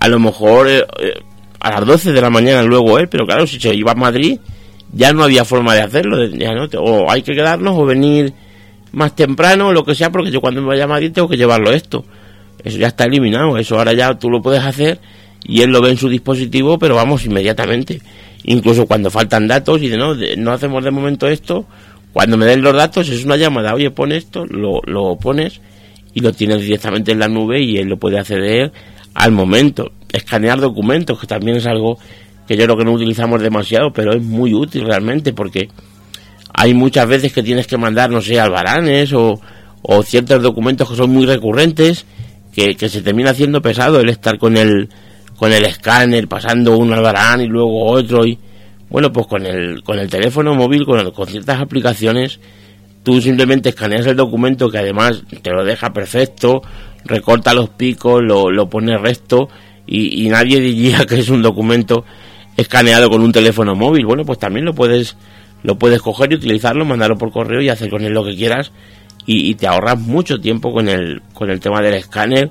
a 0.00 0.08
lo 0.08 0.18
mejor 0.18 0.68
eh, 0.68 0.84
eh, 1.00 1.14
a 1.60 1.70
las 1.70 1.86
12 1.86 2.12
de 2.12 2.20
la 2.20 2.30
mañana 2.30 2.62
luego, 2.62 2.98
¿eh? 2.98 3.06
pero 3.06 3.24
claro, 3.24 3.46
si 3.46 3.58
se 3.58 3.74
iba 3.74 3.92
a 3.92 3.94
Madrid, 3.94 4.38
ya 4.92 5.12
no 5.12 5.24
había 5.24 5.46
forma 5.46 5.74
de 5.74 5.80
hacerlo, 5.80 6.26
ya 6.26 6.54
no, 6.54 6.64
o 6.78 7.10
hay 7.10 7.22
que 7.22 7.32
quedarnos 7.32 7.74
o 7.78 7.86
venir 7.86 8.34
más 8.92 9.16
temprano 9.16 9.68
o 9.68 9.72
lo 9.72 9.84
que 9.84 9.94
sea, 9.94 10.10
porque 10.10 10.30
yo 10.30 10.40
cuando 10.42 10.60
me 10.60 10.68
vaya 10.68 10.84
a 10.84 10.88
Madrid 10.88 11.12
tengo 11.12 11.28
que 11.28 11.36
llevarlo 11.36 11.72
esto. 11.72 12.04
Eso 12.62 12.78
ya 12.78 12.88
está 12.88 13.04
eliminado, 13.04 13.56
eso 13.58 13.76
ahora 13.76 13.92
ya 13.92 14.14
tú 14.14 14.30
lo 14.30 14.40
puedes 14.40 14.62
hacer 14.64 14.98
y 15.44 15.62
él 15.62 15.70
lo 15.70 15.80
ve 15.80 15.90
en 15.90 15.96
su 15.96 16.08
dispositivo, 16.08 16.78
pero 16.78 16.94
vamos 16.94 17.24
inmediatamente. 17.24 18.00
Incluso 18.44 18.86
cuando 18.86 19.10
faltan 19.10 19.46
datos 19.46 19.82
y 19.82 19.88
de 19.88 19.96
no, 19.96 20.14
no 20.14 20.52
hacemos 20.52 20.84
de 20.84 20.90
momento 20.90 21.28
esto, 21.28 21.66
cuando 22.12 22.36
me 22.36 22.46
den 22.46 22.62
los 22.62 22.74
datos 22.74 23.08
es 23.08 23.24
una 23.24 23.36
llamada, 23.36 23.74
oye, 23.74 23.90
pon 23.90 24.12
esto, 24.12 24.44
lo, 24.46 24.80
lo 24.86 25.16
pones 25.16 25.60
y 26.12 26.20
lo 26.20 26.32
tienes 26.32 26.62
directamente 26.62 27.12
en 27.12 27.18
la 27.18 27.28
nube 27.28 27.62
y 27.62 27.78
él 27.78 27.88
lo 27.88 27.98
puede 27.98 28.18
acceder 28.18 28.72
al 29.14 29.32
momento. 29.32 29.92
Escanear 30.12 30.60
documentos, 30.60 31.18
que 31.18 31.26
también 31.26 31.56
es 31.56 31.66
algo 31.66 31.98
que 32.46 32.56
yo 32.56 32.64
creo 32.64 32.76
que 32.76 32.84
no 32.84 32.92
utilizamos 32.92 33.42
demasiado, 33.42 33.92
pero 33.92 34.12
es 34.12 34.22
muy 34.22 34.54
útil 34.54 34.84
realmente 34.84 35.32
porque 35.32 35.68
hay 36.52 36.72
muchas 36.72 37.08
veces 37.08 37.32
que 37.32 37.42
tienes 37.42 37.66
que 37.66 37.76
mandar, 37.76 38.10
no 38.10 38.20
sé, 38.20 38.38
albaranes 38.38 39.12
o, 39.12 39.40
o 39.82 40.02
ciertos 40.02 40.42
documentos 40.42 40.88
que 40.88 40.96
son 40.96 41.10
muy 41.10 41.26
recurrentes 41.26 42.06
que, 42.54 42.76
que 42.76 42.88
se 42.88 43.02
termina 43.02 43.30
haciendo 43.30 43.60
pesado 43.60 44.00
el 44.00 44.08
estar 44.08 44.38
con 44.38 44.56
el 44.56 44.88
con 45.44 45.52
el 45.52 45.66
escáner 45.66 46.26
pasando 46.26 46.74
un 46.74 46.90
albarán 46.90 47.42
y 47.42 47.46
luego 47.48 47.84
otro 47.84 48.24
y 48.24 48.38
bueno 48.88 49.12
pues 49.12 49.26
con 49.26 49.44
el 49.44 49.82
con 49.82 49.98
el 49.98 50.08
teléfono 50.08 50.54
móvil 50.54 50.86
con, 50.86 51.10
con 51.10 51.26
ciertas 51.26 51.60
aplicaciones 51.60 52.40
tú 53.02 53.20
simplemente 53.20 53.68
escaneas 53.68 54.06
el 54.06 54.16
documento 54.16 54.70
que 54.70 54.78
además 54.78 55.22
te 55.42 55.50
lo 55.50 55.62
deja 55.62 55.92
perfecto 55.92 56.62
recorta 57.04 57.52
los 57.52 57.68
picos 57.68 58.22
lo, 58.22 58.50
lo 58.50 58.70
pone 58.70 58.96
recto 58.96 59.50
y, 59.86 60.26
nadie 60.30 60.60
diría 60.60 61.04
que 61.04 61.16
es 61.16 61.28
un 61.28 61.42
documento 61.42 62.06
escaneado 62.56 63.10
con 63.10 63.20
un 63.20 63.30
teléfono 63.30 63.74
móvil. 63.74 64.06
Bueno 64.06 64.24
pues 64.24 64.38
también 64.38 64.64
lo 64.64 64.72
puedes 64.72 65.14
lo 65.62 65.76
puedes 65.76 66.00
coger 66.00 66.32
y 66.32 66.36
utilizarlo 66.36 66.86
mandarlo 66.86 67.18
por 67.18 67.32
correo 67.32 67.60
y 67.60 67.68
hacer 67.68 67.90
con 67.90 68.02
él 68.02 68.14
lo 68.14 68.24
que 68.24 68.34
quieras 68.34 68.72
y, 69.26 69.50
y 69.50 69.56
te 69.56 69.66
ahorras 69.66 70.00
mucho 70.00 70.40
tiempo 70.40 70.72
con 70.72 70.88
el 70.88 71.20
con 71.34 71.50
el 71.50 71.60
tema 71.60 71.82
del 71.82 71.92
escáner 71.92 72.50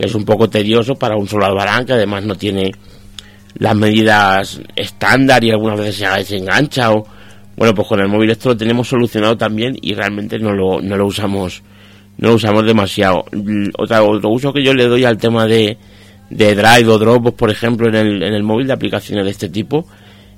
que 0.00 0.06
es 0.06 0.14
un 0.14 0.24
poco 0.24 0.48
tedioso 0.48 0.94
para 0.94 1.14
un 1.14 1.28
solo 1.28 1.44
albarán 1.44 1.84
que 1.84 1.92
además 1.92 2.24
no 2.24 2.34
tiene 2.34 2.72
las 3.58 3.76
medidas 3.76 4.58
estándar 4.74 5.44
y 5.44 5.50
algunas 5.50 5.78
veces 5.78 6.26
se, 6.26 6.38
engancha 6.38 6.90
o 6.90 7.06
bueno 7.54 7.74
pues 7.74 7.86
con 7.86 8.00
el 8.00 8.08
móvil 8.08 8.30
esto 8.30 8.48
lo 8.48 8.56
tenemos 8.56 8.88
solucionado 8.88 9.36
también 9.36 9.76
y 9.82 9.92
realmente 9.92 10.38
no 10.38 10.52
lo, 10.52 10.80
no 10.80 10.96
lo 10.96 11.06
usamos 11.06 11.62
no 12.16 12.30
lo 12.30 12.34
usamos 12.36 12.64
demasiado. 12.64 13.24
Otra, 13.78 14.02
otro 14.02 14.30
uso 14.30 14.52
que 14.52 14.62
yo 14.62 14.72
le 14.72 14.86
doy 14.86 15.04
al 15.04 15.18
tema 15.18 15.46
de, 15.46 15.76
de 16.30 16.54
Drive 16.54 16.88
o 16.88 16.98
Dropbox 16.98 17.36
por 17.36 17.50
ejemplo 17.50 17.86
en 17.88 17.94
el, 17.94 18.22
en 18.22 18.32
el 18.32 18.42
móvil 18.42 18.68
de 18.68 18.72
aplicaciones 18.72 19.26
de 19.26 19.30
este 19.32 19.50
tipo 19.50 19.86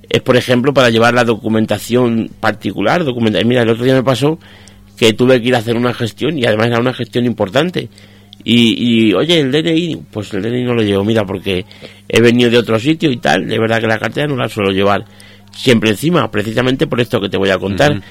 es 0.08 0.22
por 0.22 0.36
ejemplo 0.36 0.74
para 0.74 0.90
llevar 0.90 1.14
la 1.14 1.22
documentación 1.22 2.30
particular 2.40 3.04
documenta 3.04 3.38
mira 3.44 3.62
el 3.62 3.68
otro 3.68 3.84
día 3.84 3.94
me 3.94 4.02
pasó 4.02 4.40
que 4.96 5.12
tuve 5.12 5.40
que 5.40 5.48
ir 5.48 5.54
a 5.54 5.58
hacer 5.58 5.76
una 5.76 5.94
gestión 5.94 6.36
y 6.36 6.46
además 6.46 6.66
era 6.66 6.80
una 6.80 6.92
gestión 6.92 7.26
importante 7.26 7.88
y, 8.44 9.08
y, 9.08 9.14
oye, 9.14 9.40
el 9.40 9.52
DNI, 9.52 10.02
pues 10.10 10.32
el 10.34 10.42
DNI 10.42 10.64
no 10.64 10.74
lo 10.74 10.82
llevo, 10.82 11.04
mira, 11.04 11.24
porque 11.24 11.64
he 12.08 12.20
venido 12.20 12.50
de 12.50 12.58
otro 12.58 12.78
sitio 12.78 13.10
y 13.10 13.18
tal, 13.18 13.46
de 13.46 13.58
verdad 13.58 13.80
que 13.80 13.86
la 13.86 13.98
cartera 13.98 14.26
no 14.26 14.36
la 14.36 14.48
suelo 14.48 14.70
llevar 14.70 15.04
siempre 15.56 15.90
encima, 15.90 16.30
precisamente 16.30 16.86
por 16.86 17.00
esto 17.00 17.20
que 17.20 17.28
te 17.28 17.36
voy 17.36 17.50
a 17.50 17.58
contar. 17.58 18.02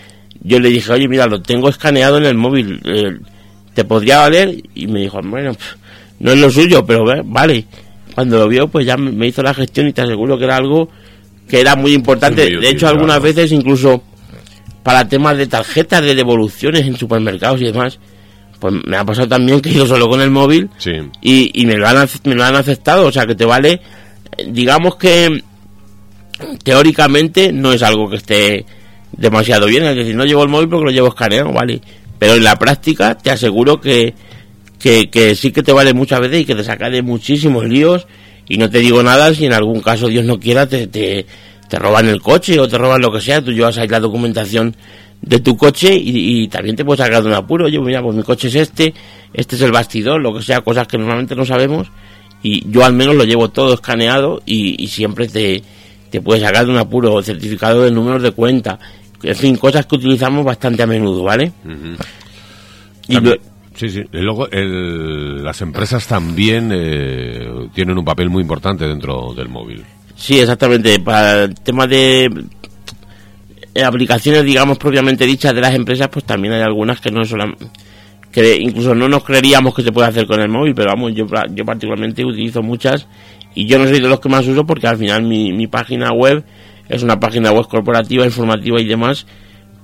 Yo 0.44 0.60
le 0.60 0.70
dije, 0.70 0.92
oye, 0.92 1.08
mira, 1.08 1.28
lo 1.28 1.42
tengo 1.42 1.70
escaneado 1.70 2.18
en 2.18 2.26
el 2.26 2.36
móvil, 2.36 2.82
eh, 2.86 3.18
¿te 3.74 3.84
podría 3.84 4.20
valer? 4.20 4.56
Y 4.74 4.88
me 4.88 5.02
dijo, 5.02 5.20
bueno, 5.24 5.52
no 6.20 6.32
es 6.32 6.40
lo 6.40 6.50
suyo, 6.50 6.86
pero 6.86 7.04
vale. 7.26 7.66
Cuando 8.16 8.40
lo 8.40 8.48
vio, 8.48 8.68
pues 8.68 8.86
ya 8.86 8.98
me 8.98 9.28
hizo 9.28 9.42
la 9.42 9.54
gestión 9.54 9.88
y 9.88 9.94
te 9.94 10.02
aseguro 10.02 10.38
que 10.38 10.44
era 10.44 10.58
algo 10.58 10.90
que 11.48 11.62
era 11.62 11.76
muy 11.76 11.94
importante. 11.94 12.50
Muy 12.50 12.62
de 12.62 12.70
hecho, 12.70 12.88
algunas 12.88 13.20
claro. 13.20 13.34
veces 13.34 13.52
incluso 13.52 14.04
para 14.84 15.08
temas 15.08 15.38
de 15.38 15.48
tarjetas 15.48 16.02
de 16.02 16.16
devoluciones 16.16 16.86
en 16.86 16.98
supermercados 16.98 17.62
y 17.62 17.66
demás, 17.66 18.00
pues 18.62 18.76
me 18.86 18.96
ha 18.96 19.04
pasado 19.04 19.28
también 19.28 19.60
que 19.60 19.70
he 19.70 19.74
ido 19.74 19.88
solo 19.88 20.08
con 20.08 20.22
el 20.22 20.30
móvil 20.30 20.70
sí. 20.78 20.92
y, 21.20 21.52
y 21.60 21.66
me, 21.66 21.76
lo 21.78 21.88
han, 21.88 22.08
me 22.26 22.36
lo 22.36 22.44
han 22.44 22.56
aceptado. 22.56 23.08
O 23.08 23.12
sea, 23.12 23.26
que 23.26 23.34
te 23.34 23.44
vale, 23.44 23.82
digamos 24.48 24.96
que 24.98 25.44
teóricamente 26.64 27.52
no 27.52 27.74
es 27.74 27.82
algo 27.82 28.08
que 28.08 28.18
esté 28.18 28.66
demasiado 29.14 29.66
bien. 29.66 29.84
Es 29.84 29.96
decir, 29.96 30.16
no 30.16 30.26
llevo 30.26 30.44
el 30.44 30.50
móvil 30.50 30.70
porque 30.70 30.86
lo 30.86 30.92
llevo 30.92 31.08
escaneado, 31.08 31.52
¿vale? 31.52 31.82
Pero 32.20 32.36
en 32.36 32.44
la 32.44 32.60
práctica 32.60 33.18
te 33.18 33.32
aseguro 33.32 33.82
que, 33.82 34.14
que, 34.78 35.10
que 35.10 35.34
sí 35.36 35.52
que 35.52 35.64
te 35.64 35.74
vale 35.74 35.96
muchas 35.96 36.20
veces 36.20 36.42
y 36.42 36.46
que 36.46 36.56
te 36.56 36.64
saca 36.64 36.92
de 36.92 37.02
muchísimos 37.02 37.66
líos. 37.66 38.06
Y 38.48 38.58
no 38.58 38.70
te 38.70 38.78
digo 38.78 39.02
nada 39.02 39.34
si 39.34 39.48
en 39.48 39.54
algún 39.54 39.82
caso, 39.82 40.08
Dios 40.08 40.24
no 40.24 40.40
quiera, 40.40 40.68
te, 40.68 40.86
te, 40.86 41.26
te 41.68 41.80
roban 41.80 42.08
el 42.08 42.22
coche 42.22 42.60
o 42.60 42.68
te 42.68 42.78
roban 42.78 43.02
lo 43.02 43.12
que 43.12 43.22
sea. 43.22 43.42
Tú 43.42 43.52
llevas 43.52 43.80
ahí 43.80 43.88
la 43.88 44.00
documentación 44.00 44.76
de 45.22 45.40
tu 45.40 45.56
coche 45.56 45.96
y, 45.96 46.44
y, 46.44 46.48
también 46.48 46.76
te 46.76 46.84
puedes 46.84 47.04
sacar 47.04 47.22
de 47.22 47.30
un 47.30 47.36
apuro. 47.36 47.68
Yo, 47.68 47.82
mira, 47.82 48.02
pues 48.02 48.16
mi 48.16 48.24
coche 48.24 48.48
es 48.48 48.56
este, 48.56 48.94
este 49.34 49.56
es 49.56 49.62
el 49.62 49.72
bastidor, 49.72 50.22
lo 50.22 50.34
que 50.34 50.42
sea, 50.42 50.62
cosas 50.62 50.88
que 50.88 50.98
normalmente 50.98 51.36
no 51.36 51.46
sabemos. 51.46 51.88
Y 52.44 52.68
yo 52.72 52.84
al 52.84 52.94
menos 52.94 53.16
lo 53.16 53.24
llevo 53.24 53.50
todo 53.50 53.76
escaneado 53.76 54.42
y, 54.46 54.84
y 54.84 54.88
siempre 54.88 55.28
te, 55.28 55.62
te 56.10 56.22
puedes 56.22 56.44
sacar 56.44 56.66
de 56.66 56.72
un 56.72 56.78
apuro, 56.78 57.22
certificado 57.22 57.84
de 57.84 57.92
números 57.92 58.24
de 58.24 58.32
cuenta. 58.32 58.80
En 59.22 59.36
fin, 59.36 59.56
cosas 59.58 59.86
que 59.86 59.96
utilizamos 59.96 60.44
bastante 60.44 60.82
a 60.82 60.88
menudo, 60.88 61.24
¿vale? 61.24 61.52
Uh 61.64 61.70
-huh. 61.70 61.98
Y 63.08 63.14
también, 63.14 63.40
sí, 63.76 63.90
sí. 63.90 64.02
Y 64.12 64.18
luego 64.18 64.50
el, 64.50 65.44
las 65.44 65.62
empresas 65.62 66.08
también 66.08 66.72
eh, 66.74 67.48
tienen 67.76 67.98
un 67.98 68.06
papel 68.06 68.30
muy 68.30 68.42
importante 68.42 68.88
dentro 68.88 69.34
del 69.36 69.50
móvil. 69.50 69.84
Sí, 70.16 70.40
exactamente. 70.40 71.00
Para 71.00 71.44
el 71.44 71.56
tema 71.56 71.86
de 71.88 72.30
aplicaciones, 73.76 74.44
digamos, 74.44 74.78
propiamente 74.78 75.26
dichas 75.26 75.54
de 75.54 75.62
las 75.62 75.74
empresas, 75.74 76.10
pues 76.10 76.26
también 76.26 76.54
hay 76.54 76.62
algunas 76.62 77.00
que 77.00 77.12
no 77.12 77.24
son 77.24 77.56
que 78.32 78.58
incluso 78.58 78.96
no 78.96 79.10
nos 79.10 79.24
creeríamos 79.24 79.76
que 79.76 79.82
se 79.82 79.92
puede 79.92 80.08
hacer 80.08 80.26
con 80.26 80.40
el 80.40 80.50
móvil, 80.50 80.74
pero 80.74 80.90
vamos, 80.90 81.14
yo, 81.14 81.26
yo 81.54 81.66
particularmente 81.66 82.24
utilizo 82.24 82.62
muchas 82.62 83.08
y 83.54 83.66
yo 83.66 83.78
no 83.78 83.86
soy 83.86 84.00
de 84.00 84.08
los 84.08 84.22
que 84.22 84.30
más 84.30 84.48
uso 84.48 84.66
porque 84.66 84.88
al 84.88 84.98
final 84.98 85.24
mi, 85.24 85.52
mi 85.52 85.68
página 85.68 86.12
web 86.14 86.46
es 86.88 87.04
una 87.04 87.20
página 87.20 87.52
web 87.52 87.68
corporativa, 87.68 88.26
informativa 88.26 88.80
y 88.80 88.86
demás, 88.86 89.26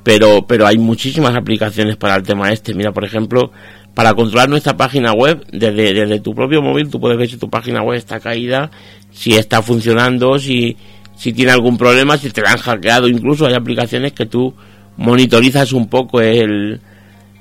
pero, 0.04 0.46
pero 0.48 0.66
hay 0.66 0.78
muchísimas 0.78 1.36
aplicaciones 1.36 1.98
para 1.98 2.16
el 2.16 2.24
tema 2.24 2.52
este. 2.52 2.74
Mira, 2.74 2.94
por 2.94 3.04
ejemplo, 3.04 3.52
para 3.94 4.14
controlar 4.14 4.48
nuestra 4.48 4.78
página 4.78 5.12
web, 5.14 5.46
desde, 5.52 5.94
desde 5.94 6.20
tu 6.20 6.34
propio 6.34 6.62
móvil, 6.62 6.90
tú 6.90 7.00
puedes 7.00 7.18
ver 7.18 7.30
si 7.30 7.38
tu 7.38 7.50
página 7.50 7.82
web 7.82 7.98
está 7.98 8.20
caída, 8.20 8.72
si 9.12 9.34
está 9.34 9.62
funcionando, 9.62 10.40
si, 10.40 10.78
si 11.18 11.34
tiene 11.34 11.52
algún 11.52 11.78
problema, 11.78 12.18
si 12.18 12.30
te 12.30 12.42
han 12.46 12.58
hackeado, 12.58 13.08
incluso 13.08 13.48
hay 13.48 13.56
aplicaciones 13.56 14.14
que 14.14 14.28
tú 14.28 14.54
monitorizas 14.98 15.74
un 15.74 15.88
poco 15.88 16.22
el, 16.22 16.80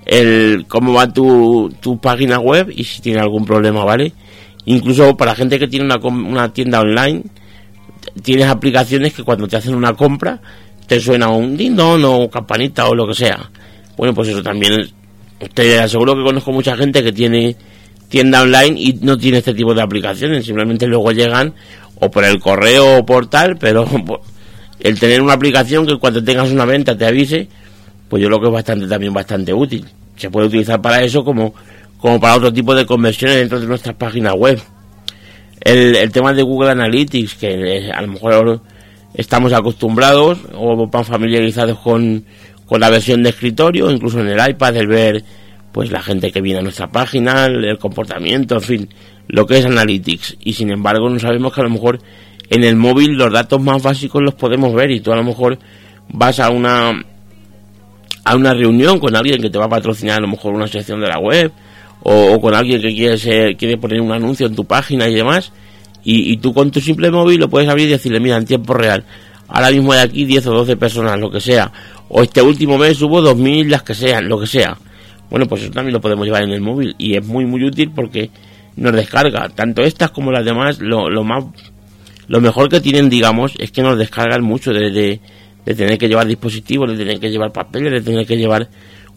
el 0.07 0.65
cómo 0.67 0.95
va 0.95 1.13
tu, 1.13 1.73
tu 1.81 2.01
página 2.01 2.39
web 2.39 2.73
y 2.75 2.85
si 2.85 3.03
tiene 3.03 3.21
algún 3.21 3.45
problema, 3.45 3.85
¿vale? 3.85 4.13
Incluso 4.65 5.17
para 5.17 5.35
gente 5.35 5.59
que 5.59 5.69
tiene 5.69 5.85
una, 5.85 5.97
una 5.97 6.53
tienda 6.53 6.81
online, 6.81 7.23
tienes 8.23 8.47
aplicaciones 8.47 9.13
que 9.13 9.23
cuando 9.23 9.47
te 9.47 9.57
hacen 9.57 9.75
una 9.75 9.93
compra 9.95 10.41
te 10.87 11.01
suena 11.01 11.29
un 11.29 11.57
dindón 11.57 12.05
o 12.05 12.31
campanita 12.31 12.89
o 12.89 12.95
lo 12.95 13.07
que 13.07 13.15
sea. 13.15 13.51
Bueno, 13.97 14.15
pues 14.15 14.29
eso 14.29 14.43
también 14.43 14.89
te 15.53 15.79
aseguro 15.79 16.15
que 16.15 16.23
conozco 16.23 16.53
mucha 16.53 16.77
gente 16.77 17.03
que 17.03 17.13
tiene 17.13 17.57
tienda 18.09 18.43
online 18.43 18.81
y 18.81 18.93
no 19.03 19.19
tiene 19.19 19.39
este 19.39 19.53
tipo 19.53 19.75
de 19.75 19.83
aplicaciones, 19.83 20.47
simplemente 20.47 20.87
luego 20.87 21.11
llegan 21.11 21.55
o 21.99 22.11
por 22.11 22.25
el 22.25 22.39
correo 22.41 22.99
o 22.99 23.07
por 23.07 23.29
tal, 23.29 23.57
pero 23.57 23.87
el 24.81 24.99
tener 24.99 25.23
una 25.23 25.35
aplicación 25.35 25.87
que 25.87 25.99
cuando 25.99 26.23
tengas 26.23 26.51
una 26.51 26.65
venta 26.65 26.97
te 26.97 27.07
avise, 27.07 27.49
pues 28.09 28.23
yo 28.23 28.29
creo 28.29 28.41
que 28.41 28.47
es 28.47 28.53
bastante 28.53 28.87
también 28.87 29.13
bastante 29.13 29.53
útil. 29.53 29.85
Se 30.17 30.31
puede 30.31 30.47
utilizar 30.47 30.81
para 30.81 31.03
eso 31.03 31.25
como, 31.25 31.55
como 31.99 32.21
para 32.21 32.37
otro 32.37 32.53
tipo 32.53 32.75
de 32.75 32.87
conversiones 32.87 33.37
dentro 33.37 33.61
de 33.61 33.67
nuestras 33.67 33.97
páginas 33.97 34.35
web. 34.35 34.61
El, 35.61 35.97
el 35.97 36.13
tema 36.13 36.33
de 36.33 36.43
Google 36.43 36.71
Analytics, 36.71 37.35
que 37.35 37.91
a 37.93 38.01
lo 38.03 38.09
mejor 38.09 38.61
estamos 39.15 39.53
acostumbrados 39.53 40.39
o 40.55 40.87
van 40.87 41.05
familiarizados 41.05 41.79
con, 41.79 42.25
con 42.67 42.81
la 42.81 42.91
versión 42.91 43.23
de 43.23 43.31
escritorio, 43.31 43.91
incluso 43.91 44.21
en 44.21 44.29
el 44.29 44.51
iPad, 44.51 44.77
el 44.77 44.87
ver 44.87 45.25
pues 45.73 45.91
la 45.91 46.03
gente 46.03 46.33
que 46.33 46.41
viene 46.41 46.61
a 46.61 46.63
nuestra 46.63 46.91
página, 46.91 47.47
el 47.47 47.79
comportamiento, 47.79 48.55
en 48.55 48.61
fin, 48.63 48.89
lo 49.29 49.47
que 49.47 49.59
es 49.59 49.67
Analytics. 49.67 50.37
Y 50.41 50.53
sin 50.55 50.71
embargo 50.71 51.09
no 51.09 51.19
sabemos 51.19 51.53
que 51.53 51.61
a 51.61 51.65
lo 51.65 51.71
mejor 51.71 52.01
en 52.51 52.65
el 52.65 52.77
móvil 52.77 53.13
los 53.13 53.33
datos 53.33 53.61
más 53.61 53.83
básicos 53.83 54.23
los 54.23 54.35
podemos 54.35 54.75
ver 54.75 54.91
y 54.91 55.01
tú 55.01 55.13
a 55.13 55.17
lo 55.17 55.25
mejor 55.25 55.59
vas 56.09 56.39
a 56.41 56.51
una 56.51 57.05
a 58.25 58.35
una 58.35 58.55
reunión 58.55 58.99
con 58.99 59.15
alguien 59.15 59.41
que 59.41 59.51
te 59.51 59.59
va 59.59 59.67
a 59.67 59.69
patrocinar 59.69 60.19
a 60.19 60.21
lo 60.21 60.29
mejor 60.29 60.55
una 60.55 60.67
sección 60.67 61.01
de 61.01 61.09
la 61.09 61.19
web 61.19 61.53
o, 62.03 62.41
con 62.41 62.55
alguien 62.55 62.81
que 62.81 62.95
quiere 62.95 63.19
ser, 63.19 63.57
quiere 63.57 63.79
poner 63.79 64.01
un 64.01 64.13
anuncio 64.13 64.47
en 64.47 64.55
tu 64.55 64.65
página 64.65 65.09
y 65.09 65.15
demás. 65.15 65.53
Y, 66.05 66.33
y, 66.33 66.37
tú 66.37 66.55
con 66.55 66.71
tu 66.71 66.81
simple 66.81 67.11
móvil 67.11 67.41
lo 67.41 67.49
puedes 67.49 67.69
abrir 67.69 67.89
y 67.89 67.93
decirle 67.93 68.21
mira 68.21 68.37
en 68.37 68.45
tiempo 68.45 68.75
real 68.75 69.05
ahora 69.49 69.71
mismo 69.71 69.93
hay 69.93 70.01
aquí 70.01 70.25
10 70.25 70.47
o 70.47 70.55
12 70.55 70.77
personas 70.77 71.19
lo 71.19 71.31
que 71.31 71.41
sea. 71.41 71.73
O 72.09 72.23
este 72.23 72.43
último 72.43 72.79
mes 72.79 73.01
hubo 73.03 73.21
2000 73.21 73.71
las 73.71 73.83
que 73.83 73.95
sean 73.95 74.29
lo 74.29 74.39
que 74.39 74.47
sea 74.47 74.79
bueno 75.31 75.47
pues 75.47 75.63
eso 75.63 75.73
también 75.73 75.93
lo 75.93 76.01
podemos 76.01 76.25
llevar 76.25 76.43
en 76.43 76.51
el 76.51 76.61
móvil 76.61 76.95
y 76.99 77.17
es 77.17 77.27
muy 77.27 77.45
muy 77.47 77.65
útil 77.65 77.91
porque 77.95 78.31
nos 78.77 78.93
descarga 78.93 79.49
tanto 79.49 79.83
estas 79.83 80.11
como 80.11 80.31
las 80.31 80.45
demás 80.45 80.81
lo, 80.81 81.09
lo 81.09 81.25
más 81.25 81.45
lo 82.29 82.41
mejor 82.41 82.69
que 82.69 82.81
tienen 82.81 83.09
digamos 83.09 83.55
es 83.59 83.71
que 83.71 83.83
nos 83.83 83.99
descargan 83.99 84.43
mucho 84.43 84.73
desde 84.73 85.21
de 85.67 85.75
tener 85.75 85.99
que 85.99 86.09
llevar 86.09 86.27
dispositivos, 86.27 86.89
de 86.91 86.97
tener 86.97 87.19
que 87.19 87.29
llevar 87.29 87.53
papeles, 87.53 87.93
de 87.93 88.01
tener 88.01 88.25
que 88.25 88.37
llevar 88.37 88.69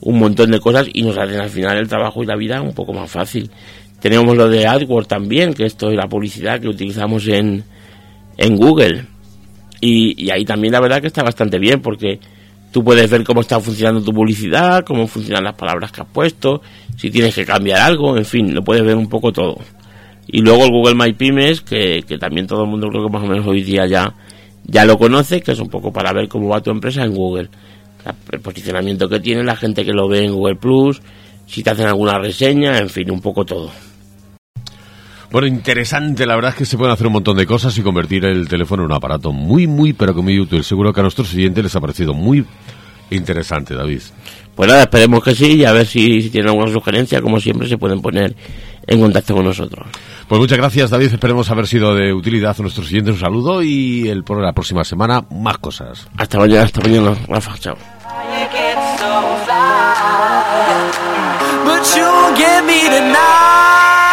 un 0.01 0.17
montón 0.17 0.49
de 0.49 0.59
cosas 0.59 0.87
y 0.91 1.03
nos 1.03 1.15
hacen 1.17 1.39
al 1.39 1.49
final 1.49 1.77
el 1.77 1.87
trabajo 1.87 2.23
y 2.23 2.25
la 2.25 2.35
vida 2.35 2.61
un 2.61 2.73
poco 2.73 2.91
más 2.91 3.09
fácil. 3.09 3.51
Tenemos 4.01 4.35
lo 4.35 4.49
de 4.49 4.65
AdWords 4.65 5.07
también, 5.07 5.53
que 5.53 5.65
esto 5.65 5.89
es 5.89 5.95
la 5.95 6.07
publicidad 6.07 6.59
que 6.59 6.67
utilizamos 6.67 7.27
en, 7.27 7.63
en 8.37 8.55
Google. 8.55 9.05
Y, 9.79 10.25
y 10.25 10.31
ahí 10.31 10.43
también 10.43 10.73
la 10.73 10.81
verdad 10.81 11.01
que 11.01 11.07
está 11.07 11.21
bastante 11.21 11.59
bien 11.59 11.81
porque 11.81 12.19
tú 12.71 12.83
puedes 12.83 13.09
ver 13.09 13.23
cómo 13.23 13.41
está 13.41 13.59
funcionando 13.59 14.01
tu 14.03 14.13
publicidad, 14.13 14.83
cómo 14.85 15.07
funcionan 15.07 15.43
las 15.43 15.55
palabras 15.55 15.91
que 15.91 16.01
has 16.01 16.07
puesto, 16.07 16.61
si 16.97 17.09
tienes 17.09 17.35
que 17.35 17.45
cambiar 17.45 17.81
algo, 17.81 18.17
en 18.17 18.25
fin, 18.25 18.53
lo 18.53 18.63
puedes 18.63 18.83
ver 18.83 18.95
un 18.95 19.07
poco 19.07 19.31
todo. 19.31 19.57
Y 20.27 20.41
luego 20.41 20.65
el 20.65 20.71
Google 20.71 20.95
My 20.95 21.13
Pymes, 21.13 21.61
que, 21.61 22.03
que 22.07 22.17
también 22.17 22.45
todo 22.45 22.63
el 22.63 22.69
mundo 22.69 22.87
creo 22.87 23.05
que 23.05 23.11
más 23.11 23.23
o 23.23 23.27
menos 23.27 23.47
hoy 23.47 23.63
día 23.63 23.87
ya, 23.87 24.13
ya 24.63 24.85
lo 24.85 24.97
conoce, 24.97 25.41
que 25.41 25.53
es 25.53 25.59
un 25.59 25.69
poco 25.69 25.91
para 25.91 26.13
ver 26.13 26.27
cómo 26.27 26.49
va 26.49 26.61
tu 26.61 26.69
empresa 26.69 27.03
en 27.03 27.15
Google. 27.15 27.49
El 28.31 28.39
posicionamiento 28.39 29.09
que 29.09 29.19
tiene, 29.19 29.43
la 29.43 29.55
gente 29.55 29.83
que 29.83 29.91
lo 29.91 30.07
ve 30.07 30.25
en 30.25 30.33
Google 30.33 30.55
Plus, 30.55 31.01
si 31.47 31.63
te 31.63 31.71
hacen 31.71 31.87
alguna 31.87 32.19
reseña, 32.19 32.77
en 32.77 32.89
fin, 32.89 33.09
un 33.11 33.21
poco 33.21 33.43
todo. 33.43 33.71
Bueno, 35.31 35.47
interesante, 35.47 36.25
la 36.25 36.35
verdad 36.35 36.51
es 36.51 36.57
que 36.57 36.65
se 36.65 36.75
pueden 36.75 36.91
hacer 36.91 37.05
un 37.05 37.13
montón 37.13 37.37
de 37.37 37.45
cosas 37.45 37.77
y 37.77 37.83
convertir 37.83 38.25
el 38.25 38.47
teléfono 38.47 38.83
en 38.83 38.87
un 38.87 38.95
aparato 38.95 39.31
muy, 39.31 39.67
muy, 39.67 39.93
pero 39.93 40.15
que 40.15 40.21
muy 40.21 40.39
útil. 40.39 40.63
Seguro 40.63 40.91
que 40.91 41.01
a 41.01 41.03
nuestros 41.03 41.27
siguientes 41.27 41.63
les 41.63 41.75
ha 41.75 41.79
parecido 41.79 42.15
muy 42.15 42.43
interesante, 43.11 43.75
David. 43.75 44.01
Pues 44.55 44.67
nada, 44.67 44.81
esperemos 44.81 45.23
que 45.23 45.35
sí 45.35 45.57
y 45.57 45.65
a 45.65 45.71
ver 45.71 45.85
si, 45.85 46.23
si 46.23 46.29
tienen 46.31 46.49
alguna 46.49 46.71
sugerencia, 46.71 47.21
como 47.21 47.39
siempre, 47.39 47.67
se 47.69 47.77
pueden 47.77 48.01
poner 48.01 48.35
en 48.87 48.99
contacto 48.99 49.35
con 49.35 49.45
nosotros. 49.45 49.87
Pues 50.27 50.41
muchas 50.41 50.57
gracias, 50.57 50.89
David. 50.89 51.13
Esperemos 51.13 51.49
haber 51.51 51.67
sido 51.67 51.93
de 51.93 52.11
utilidad 52.11 52.55
a 52.57 52.61
nuestros 52.63 52.87
siguientes. 52.87 53.13
Un 53.13 53.19
saludo 53.21 53.61
y 53.61 54.09
el 54.09 54.23
por 54.23 54.41
la 54.41 54.51
próxima 54.51 54.83
semana 54.83 55.23
más 55.29 55.59
cosas. 55.59 56.07
Hasta 56.17 56.39
mañana, 56.39 56.63
hasta 56.63 56.81
mañana. 56.81 57.15
Rafa, 57.27 57.57
chao. 57.59 57.77
But 61.65 61.85
you 61.95 62.35
get 62.35 62.65
me 62.65 62.81
tonight. 62.89 64.08